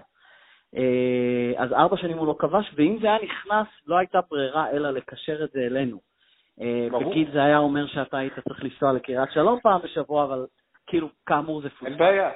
אז 1.57 1.73
ארבע 1.73 1.97
שנים 1.97 2.17
הוא 2.17 2.27
לא 2.27 2.35
כבש, 2.39 2.71
ואם 2.75 2.97
זה 3.01 3.07
היה 3.07 3.17
נכנס, 3.23 3.67
לא 3.87 3.97
הייתה 3.97 4.19
ברירה 4.29 4.71
אלא 4.71 4.91
לקשר 4.91 5.43
את 5.43 5.51
זה 5.51 5.59
אלינו. 5.59 5.99
וגיל 6.91 7.31
זה 7.33 7.43
היה 7.43 7.57
אומר 7.57 7.87
שאתה 7.87 8.17
היית 8.17 8.33
צריך 8.39 8.63
לנסוע 8.63 8.93
לקריית 8.93 9.31
שלום 9.31 9.59
פעם 9.63 9.81
בשבוע, 9.81 10.23
אבל 10.23 10.45
כאילו, 10.91 11.09
כאמור 11.25 11.61
זה 11.61 11.69
פוסט. 11.69 11.83
אין 11.83 11.97
בעיה, 11.97 12.29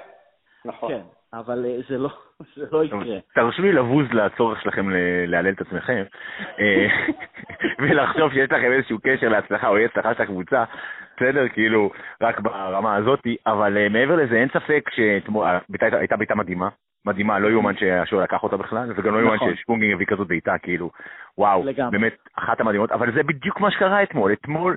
נכון. 0.65 0.91
כן, 0.91 1.01
אבל 1.33 1.65
אה, 1.65 1.77
זה 1.89 1.97
לא, 1.97 2.09
זה 2.55 2.65
לא 2.71 2.83
יקרה. 2.83 3.19
תרשו 3.35 3.61
לי 3.61 3.71
לבוז 3.71 4.05
לצורך 4.11 4.61
שלכם 4.61 4.89
להלל 5.27 5.53
את 5.53 5.61
עצמכם, 5.61 6.03
אה, 6.59 6.87
ולחשוב 7.79 8.31
שיש 8.33 8.51
לכם 8.51 8.71
איזשהו 8.71 8.97
קשר 9.03 9.29
להצלחה 9.29 9.67
או 9.67 9.77
אי 9.77 9.85
הצלחה 9.85 10.13
של 10.13 10.21
הקבוצה, 10.21 10.63
בסדר? 11.17 11.47
כאילו, 11.47 11.91
רק 12.21 12.39
ברמה 12.39 12.95
הזאתי, 12.95 13.35
אבל 13.47 13.77
אה, 13.77 13.89
מעבר 13.89 14.15
לזה, 14.15 14.35
אין 14.35 14.49
ספק 14.49 14.89
שהייתה 14.95 16.17
בעיטה 16.17 16.35
מדהימה. 16.35 16.69
מדהימה, 17.05 17.39
לא 17.39 17.47
יאומן 17.47 17.77
שהשוער 17.77 18.23
לקח 18.23 18.43
אותה 18.43 18.57
בכלל, 18.57 18.91
וגם 18.95 19.13
לא 19.13 19.19
יאומן 19.19 19.35
נכון. 19.35 19.55
ששפונגינג 19.55 19.93
הביא 19.93 20.05
כזאת 20.05 20.27
בעיטה, 20.27 20.57
כאילו, 20.57 20.91
וואו, 21.37 21.63
לגמרי. 21.65 21.91
באמת 21.91 22.15
אחת 22.37 22.59
המדהימות, 22.59 22.91
אבל 22.91 23.11
זה 23.13 23.23
בדיוק 23.23 23.59
מה 23.59 23.71
שקרה 23.71 24.03
אתמול. 24.03 24.33
אתמול 24.33 24.75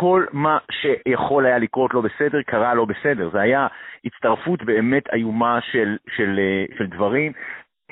כל 0.00 0.24
מה 0.32 0.58
שיכול 0.70 1.46
היה 1.46 1.58
לקרות 1.58 1.94
לא 1.94 2.00
בסדר, 2.00 2.42
קרה 2.42 2.74
לא 2.74 2.84
בסדר. 2.84 3.30
זה 3.32 3.40
היה 3.40 3.66
הצטרפות 4.04 4.62
באמת 4.62 5.02
איומה 5.12 5.58
של, 5.60 5.96
של, 6.16 6.40
של 6.78 6.86
דברים. 6.86 7.32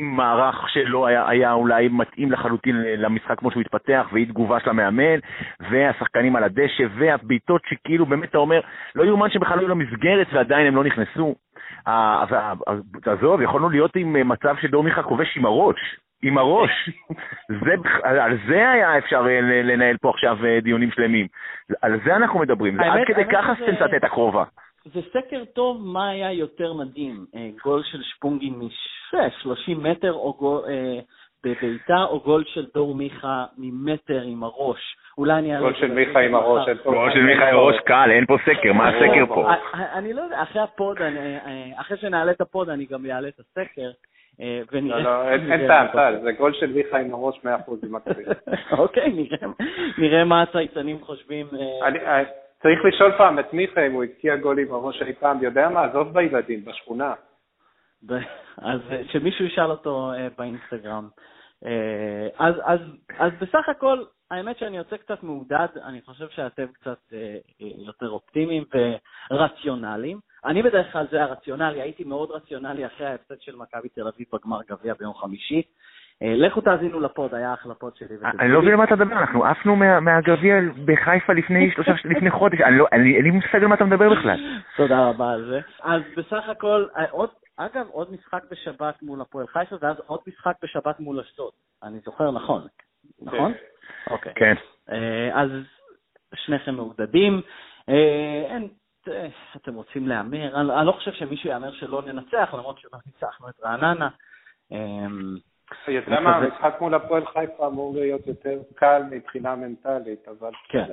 מערך 0.00 0.68
שלא 0.68 1.06
היה, 1.06 1.28
היה 1.28 1.52
אולי 1.52 1.88
מתאים 1.88 2.32
לחלוטין 2.32 2.76
למשחק 2.76 3.38
כמו 3.38 3.50
שהוא 3.50 3.60
התפתח, 3.60 4.06
ואי 4.12 4.26
תגובה 4.26 4.60
של 4.60 4.70
המאמן, 4.70 5.18
והשחקנים 5.70 6.36
על 6.36 6.44
הדשא, 6.44 6.84
והבעיטות 6.98 7.62
שכאילו 7.68 8.06
באמת 8.06 8.28
אתה 8.28 8.38
אומר, 8.38 8.60
לא 8.94 9.04
יאומן 9.04 9.30
שבכלל 9.30 9.58
היו 9.58 9.68
למסגרת 9.68 10.26
ועדיין 10.32 10.66
הם 10.66 10.76
לא 10.76 10.84
נכנסו. 10.84 11.34
עזוב, 13.06 13.40
יכולנו 13.40 13.70
להיות 13.70 13.96
עם 13.96 14.28
מצב 14.28 14.54
שדור 14.60 14.82
מיכה 14.84 15.02
כובש 15.02 15.36
עם 15.36 15.44
הראש, 15.46 15.76
עם 16.24 16.38
הראש. 16.38 16.70
זה, 17.48 17.74
על 18.02 18.38
זה 18.48 18.70
היה 18.70 18.98
אפשר 18.98 19.26
אה, 19.28 19.40
לנהל 19.42 19.96
פה 19.96 20.10
עכשיו 20.10 20.36
אה, 20.44 20.60
דיונים 20.60 20.90
שלמים. 20.90 21.26
על 21.82 22.00
זה 22.04 22.16
אנחנו 22.16 22.40
מדברים, 22.40 22.76
זה 22.76 22.82
עד 22.82 23.00
כדי 23.06 23.24
ככה 23.32 23.52
סטנצטטה 23.54 24.08
קרובה. 24.08 24.44
זה 24.84 25.00
סקר 25.10 25.44
טוב 25.44 25.82
מה 25.84 26.08
היה 26.08 26.32
יותר 26.32 26.72
מדהים, 26.72 27.26
אה, 27.36 27.48
גול 27.64 27.82
של 27.82 28.02
שפונגי 28.02 28.50
מ-30 28.50 29.74
מטר 29.78 30.12
או 30.12 30.34
גול, 30.38 30.62
בביתה, 31.44 32.04
או 32.04 32.20
גול 32.20 32.44
של 32.46 32.66
דור 32.74 32.94
מיכה 32.94 33.44
ממטר 33.58 34.20
עם 34.20 34.44
הראש. 34.44 34.96
אולי 35.18 35.38
אני... 35.38 35.58
גול 35.58 35.74
של 35.74 35.92
מיכה 35.92 36.20
עם 36.20 36.34
הראש. 36.34 36.68
גול 36.84 37.12
של 37.12 37.22
מיכה 37.22 37.48
עם 37.48 37.56
הראש 37.56 37.76
קל, 37.86 38.10
אין 38.10 38.26
פה 38.26 38.36
סקר, 38.42 38.72
מה 38.72 38.88
הסקר 38.88 39.26
פה? 39.26 39.48
אני 39.74 40.12
לא 40.12 40.22
יודע, 40.22 40.42
אחרי 40.42 40.62
ה 40.62 40.70
pod, 40.70 40.98
אחרי 41.76 41.96
שנעלה 41.96 42.32
את 42.32 42.40
ה 42.40 42.47
pod 42.47 42.68
אני 42.68 42.84
גם 42.84 43.06
אעלה 43.06 43.28
את 43.28 43.40
הסקר. 43.40 43.90
אה, 44.40 44.60
ונראה... 44.72 44.98
לא, 44.98 45.04
לא, 45.04 45.30
אין 45.30 45.66
טעם, 45.66 45.86
טל, 45.92 46.18
זה 46.22 46.32
גול 46.32 46.52
של 46.54 46.72
מיכה 46.72 46.98
עם 46.98 47.14
הראש 47.14 47.40
100% 47.44 47.46
במקביל. 47.82 48.26
אוקיי, 48.82 49.28
נראה 49.98 50.24
מה 50.24 50.42
הצייצנים 50.42 51.04
חושבים. 51.04 51.46
אה. 51.82 51.88
אה, 52.06 52.24
צריך 52.62 52.84
לשאול 52.84 53.12
פעם 53.18 53.38
את 53.38 53.52
מיכה 53.52 53.86
אם 53.86 53.92
הוא 53.92 54.04
הבקיע 54.04 54.36
גול 54.36 54.58
עם 54.58 54.72
הראש 54.72 55.02
אי 55.02 55.12
פעם, 55.12 55.42
יודע 55.42 55.68
מה, 55.68 55.84
עזוב 55.84 56.12
בילדים, 56.12 56.64
בשכונה. 56.64 57.14
אז 58.58 58.80
שמישהו 59.12 59.44
ישאל 59.44 59.70
אותו 59.70 60.12
באינסטגרם. 60.38 61.08
אז, 62.38 62.54
אז, 62.64 62.80
אז 63.18 63.32
בסך 63.40 63.68
הכל, 63.68 64.04
האמת 64.30 64.58
שאני 64.58 64.76
יוצא 64.76 64.96
קצת 64.96 65.22
מעודד, 65.22 65.66
אני 65.84 66.00
חושב 66.02 66.28
שאתם 66.28 66.66
קצת 66.66 66.98
יותר 67.60 68.08
אופטימיים 68.08 68.64
ורציונליים. 69.30 70.18
אני 70.46 70.62
בדרך 70.62 70.92
כלל 70.92 71.06
זה 71.10 71.22
הרציונלי, 71.22 71.80
הייתי 71.80 72.04
מאוד 72.04 72.30
רציונלי 72.30 72.86
אחרי 72.86 73.06
ההפסד 73.06 73.40
של 73.40 73.56
מכבי 73.56 73.88
תל 73.88 74.08
אביב 74.08 74.26
בגמר 74.32 74.58
גביע 74.70 74.94
ביום 74.94 75.14
חמישי. 75.14 75.62
אה, 76.22 76.34
לכו 76.36 76.60
תאזינו 76.60 77.00
לפוד, 77.00 77.34
היה 77.34 77.54
אחלה 77.54 77.74
פוד 77.74 77.96
שלי. 77.96 78.16
אני 78.40 78.48
לא 78.52 78.60
מבין 78.60 78.70
על 78.70 78.76
מה 78.76 78.84
אתה 78.84 78.96
מדבר, 78.96 79.18
אנחנו 79.18 79.44
עפנו 79.44 79.76
מהגביע 79.76 80.54
בחיפה 80.84 81.32
לפני 81.32 82.30
חודש, 82.38 82.58
לא- 82.60 82.86
אין 82.92 83.02
לי 83.02 83.30
מושג 83.30 83.54
על 83.54 83.66
מה 83.66 83.74
אתה 83.74 83.84
מדבר 83.84 84.10
בכלל. 84.10 84.60
תודה 84.76 85.08
רבה 85.08 85.32
על 85.32 85.44
זה. 85.44 85.60
אז 85.82 86.02
בסך 86.16 86.48
הכל, 86.48 86.86
אה, 86.96 87.04
אגב, 87.56 87.86
עוד 87.90 88.12
משחק 88.12 88.42
בשבת 88.50 89.02
מול 89.02 89.20
הפועל 89.20 89.46
חיפה, 89.46 89.76
ואז 89.80 89.96
עוד 90.06 90.20
משחק 90.26 90.54
בשבת 90.62 91.00
מול 91.00 91.20
אשדוד. 91.20 91.52
אני 91.82 91.98
זוכר 92.04 92.30
נכון, 92.30 92.66
נכון? 93.22 93.52
כן. 93.52 94.12
אוקיי. 94.12 94.32
כן. 94.36 94.54
אה, 94.90 95.42
אז 95.42 95.50
שניכם 96.34 96.74
מעודדים. 96.74 97.40
אין, 98.48 98.68
אתם 99.56 99.74
רוצים 99.74 100.08
להמר? 100.08 100.60
אני, 100.60 100.72
אני 100.78 100.86
לא 100.86 100.92
חושב 100.92 101.12
שמישהו 101.12 101.50
יאמר 101.50 101.72
שלא 101.72 102.02
ננצח, 102.06 102.54
למרות 102.54 102.78
שלא 102.78 102.98
ניצחנו 103.06 103.48
את 103.48 103.54
רעננה. 103.64 104.08
אמ, 104.72 105.36
יודע 105.88 106.20
מה, 106.20 106.36
המשחק 106.36 106.76
מול 106.80 106.94
הפועל 106.94 107.26
חיפה 107.26 107.66
אמור 107.66 107.94
להיות 107.94 108.26
יותר 108.26 108.58
קל 108.74 109.02
מבחינה 109.10 109.56
מנטלית, 109.56 110.28
אבל... 110.28 110.50
כן, 110.68 110.84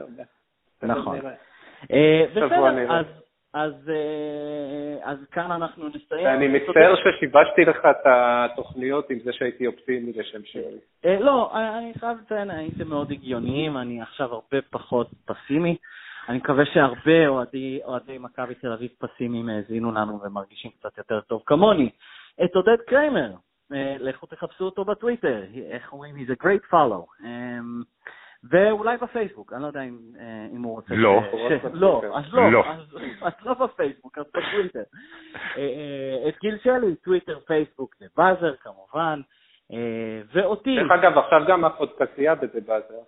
נכון. 0.84 1.19
אה, 1.91 2.26
בסדר, 2.32 3.00
אז... 3.00 3.06
אז, 3.54 3.89
אה, 3.89 5.12
אז 5.12 5.17
כאן 5.32 5.52
אנחנו 5.52 5.88
נסיים. 5.88 6.28
אני 6.28 6.47
מצטער 6.47 6.95
ששיבשתי 6.95 7.65
לך 7.65 7.78
את 7.86 8.06
התוכניות 8.06 9.10
עם 9.10 9.19
זה 9.19 9.34
שהייתי 9.34 9.67
אופטימי 9.67 10.13
לשם 10.13 10.43
שלי. 10.43 11.19
לא, 11.19 11.52
אני 11.54 11.93
חייב 12.00 12.17
לציין, 12.17 12.50
הייתם 12.50 12.88
מאוד 12.88 13.12
הגיוניים, 13.12 13.78
אני 13.78 14.02
עכשיו 14.02 14.34
הרבה 14.34 14.58
פחות 14.69 15.08
פסימי. 15.26 15.78
אני 16.32 16.39
מקווה 16.39 16.65
שהרבה 16.65 17.28
אוהדי, 17.28 17.80
אוהדי 17.86 18.17
מכבי 18.17 18.56
תל 18.56 18.72
אביב 18.72 18.89
פסימיים 19.00 19.50
האזינו 19.50 19.91
לנו 19.91 20.22
ומרגישים 20.22 20.72
קצת 20.72 20.98
יותר 20.98 21.22
טוב 21.22 21.44
כמוני. 21.46 21.89
את 22.44 22.56
עודד 22.56 22.78
קריימר, 22.88 23.32
אה, 23.74 23.96
לכו 24.00 24.26
תחפשו 24.26 24.65
אותו 24.65 24.86
בטוויטר, 24.86 25.44
איך 25.72 25.94
אומרים? 25.94 26.15
he's 26.15 26.32
a 26.32 26.44
great 26.44 26.72
follow. 26.74 27.26
אמ, 27.26 27.82
ואולי 28.44 28.98
בפייסבוק, 28.98 29.54
אני 29.54 29.62
לא 29.62 29.67
יודע 29.67 29.82
אם, 29.82 29.98
אה, 30.20 30.48
אם 30.56 30.62
הוא 30.62 30.76
רוצה... 30.76 30.94
לא. 30.96 31.22
ש... 31.50 31.65
לא, 31.74 32.02
אז 32.13 32.34
לא, 32.34 32.52
לא. 32.52 32.65
אז, 32.67 32.98
אז 33.22 33.34
לא 33.46 33.54
בפייסבוק, 33.54 34.17
אז 34.17 34.26
בטוויטר. 34.28 34.84
אה, 35.58 36.30
את 36.30 36.36
גיל 36.41 36.58
שלי, 36.63 36.96
טוויטר, 36.96 37.39
פייסבוק, 37.48 37.96
זה 38.00 38.06
באזר 38.17 38.56
כמובן, 38.56 39.22
ואותי... 40.34 40.76
דרך 40.76 40.91
אגב, 40.91 41.17
עכשיו 41.17 41.41
גם 41.48 41.65
הפודקאסטייה 41.65 42.36
בזה 42.36 42.62
באזר. 42.62 43.02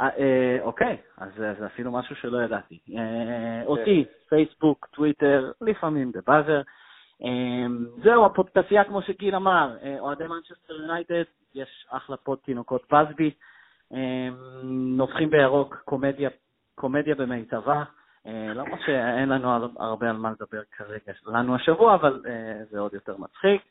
אה, 0.00 0.08
אה, 0.18 0.58
אוקיי, 0.62 0.96
אז 1.18 1.30
זה 1.36 1.66
אפילו 1.66 1.92
משהו 1.92 2.16
שלא 2.16 2.42
ידעתי. 2.42 2.78
אה, 2.96 3.66
אותי, 3.66 4.04
פייסבוק, 4.28 4.86
טוויטר, 4.86 5.52
לפעמים 5.60 6.12
בבאזר. 6.12 6.62
זהו, 8.02 8.26
הפודקאסטייה, 8.26 8.84
כמו 8.84 9.02
שגיל 9.02 9.36
אמר, 9.36 9.76
אוהדי 9.98 10.24
מנצ'סטר 10.26 10.74
יונייטד, 10.74 11.22
יש 11.54 11.86
אחלה 11.90 12.16
pod 12.16 12.38
תינוקות 12.44 12.82
באסבי. 12.92 13.30
נובחים 14.96 15.30
בירוק, 15.30 15.76
קומדיה, 15.84 16.30
קומדיה 16.74 17.14
במיטבה. 17.14 17.82
למרות 18.26 18.78
שאין 18.86 19.28
לנו 19.28 19.68
הרבה 19.78 20.10
על 20.10 20.16
מה 20.16 20.30
לדבר 20.30 20.60
כרגע 20.76 21.12
לנו 21.26 21.54
השבוע, 21.54 21.94
אבל 21.94 22.22
זה 22.70 22.78
עוד 22.78 22.94
יותר 22.94 23.16
מצחיק. 23.16 23.62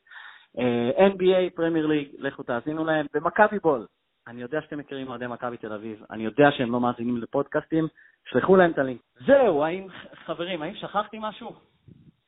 NBA, 0.97 1.55
פרמייר 1.55 1.88
ליג, 1.88 2.08
לכו 2.17 2.43
תאזינו 2.43 2.86
להם. 2.86 3.05
במכבי 3.13 3.60
בול, 3.60 3.86
אני 4.29 4.41
יודע 4.41 4.61
שאתם 4.61 4.77
מכירים 4.77 5.07
אוהדי 5.07 5.27
מכבי 5.27 5.57
תל 5.57 5.73
אביב, 5.73 6.03
אני 6.11 6.23
יודע 6.23 6.51
שהם 6.51 6.71
לא 6.71 6.79
מאזינים 6.79 7.17
לפודקאסטים, 7.17 7.87
שלחו 8.25 8.55
להם 8.55 8.71
את 8.71 8.77
הלינק. 8.77 9.01
זהו, 9.25 9.63
האם, 9.63 9.87
חברים, 10.25 10.61
האם 10.61 10.75
שכחתי 10.75 11.17
משהו? 11.21 11.55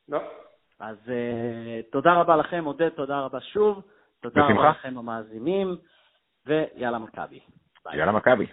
לא. 0.09 0.19
אז 0.79 0.97
uh, 1.05 1.91
תודה 1.91 2.13
רבה 2.13 2.35
לכם, 2.35 2.63
עודד, 2.65 2.89
תודה 2.89 3.19
רבה 3.19 3.41
שוב. 3.41 3.81
תודה 4.21 4.41
בשמחה. 4.41 4.59
רבה 4.59 4.69
לכם 4.69 4.97
המאזינים, 4.97 5.75
ויאללה 6.45 6.99
מכבי. 6.99 7.39
יאללה 7.93 8.11
מכבי. 8.11 8.47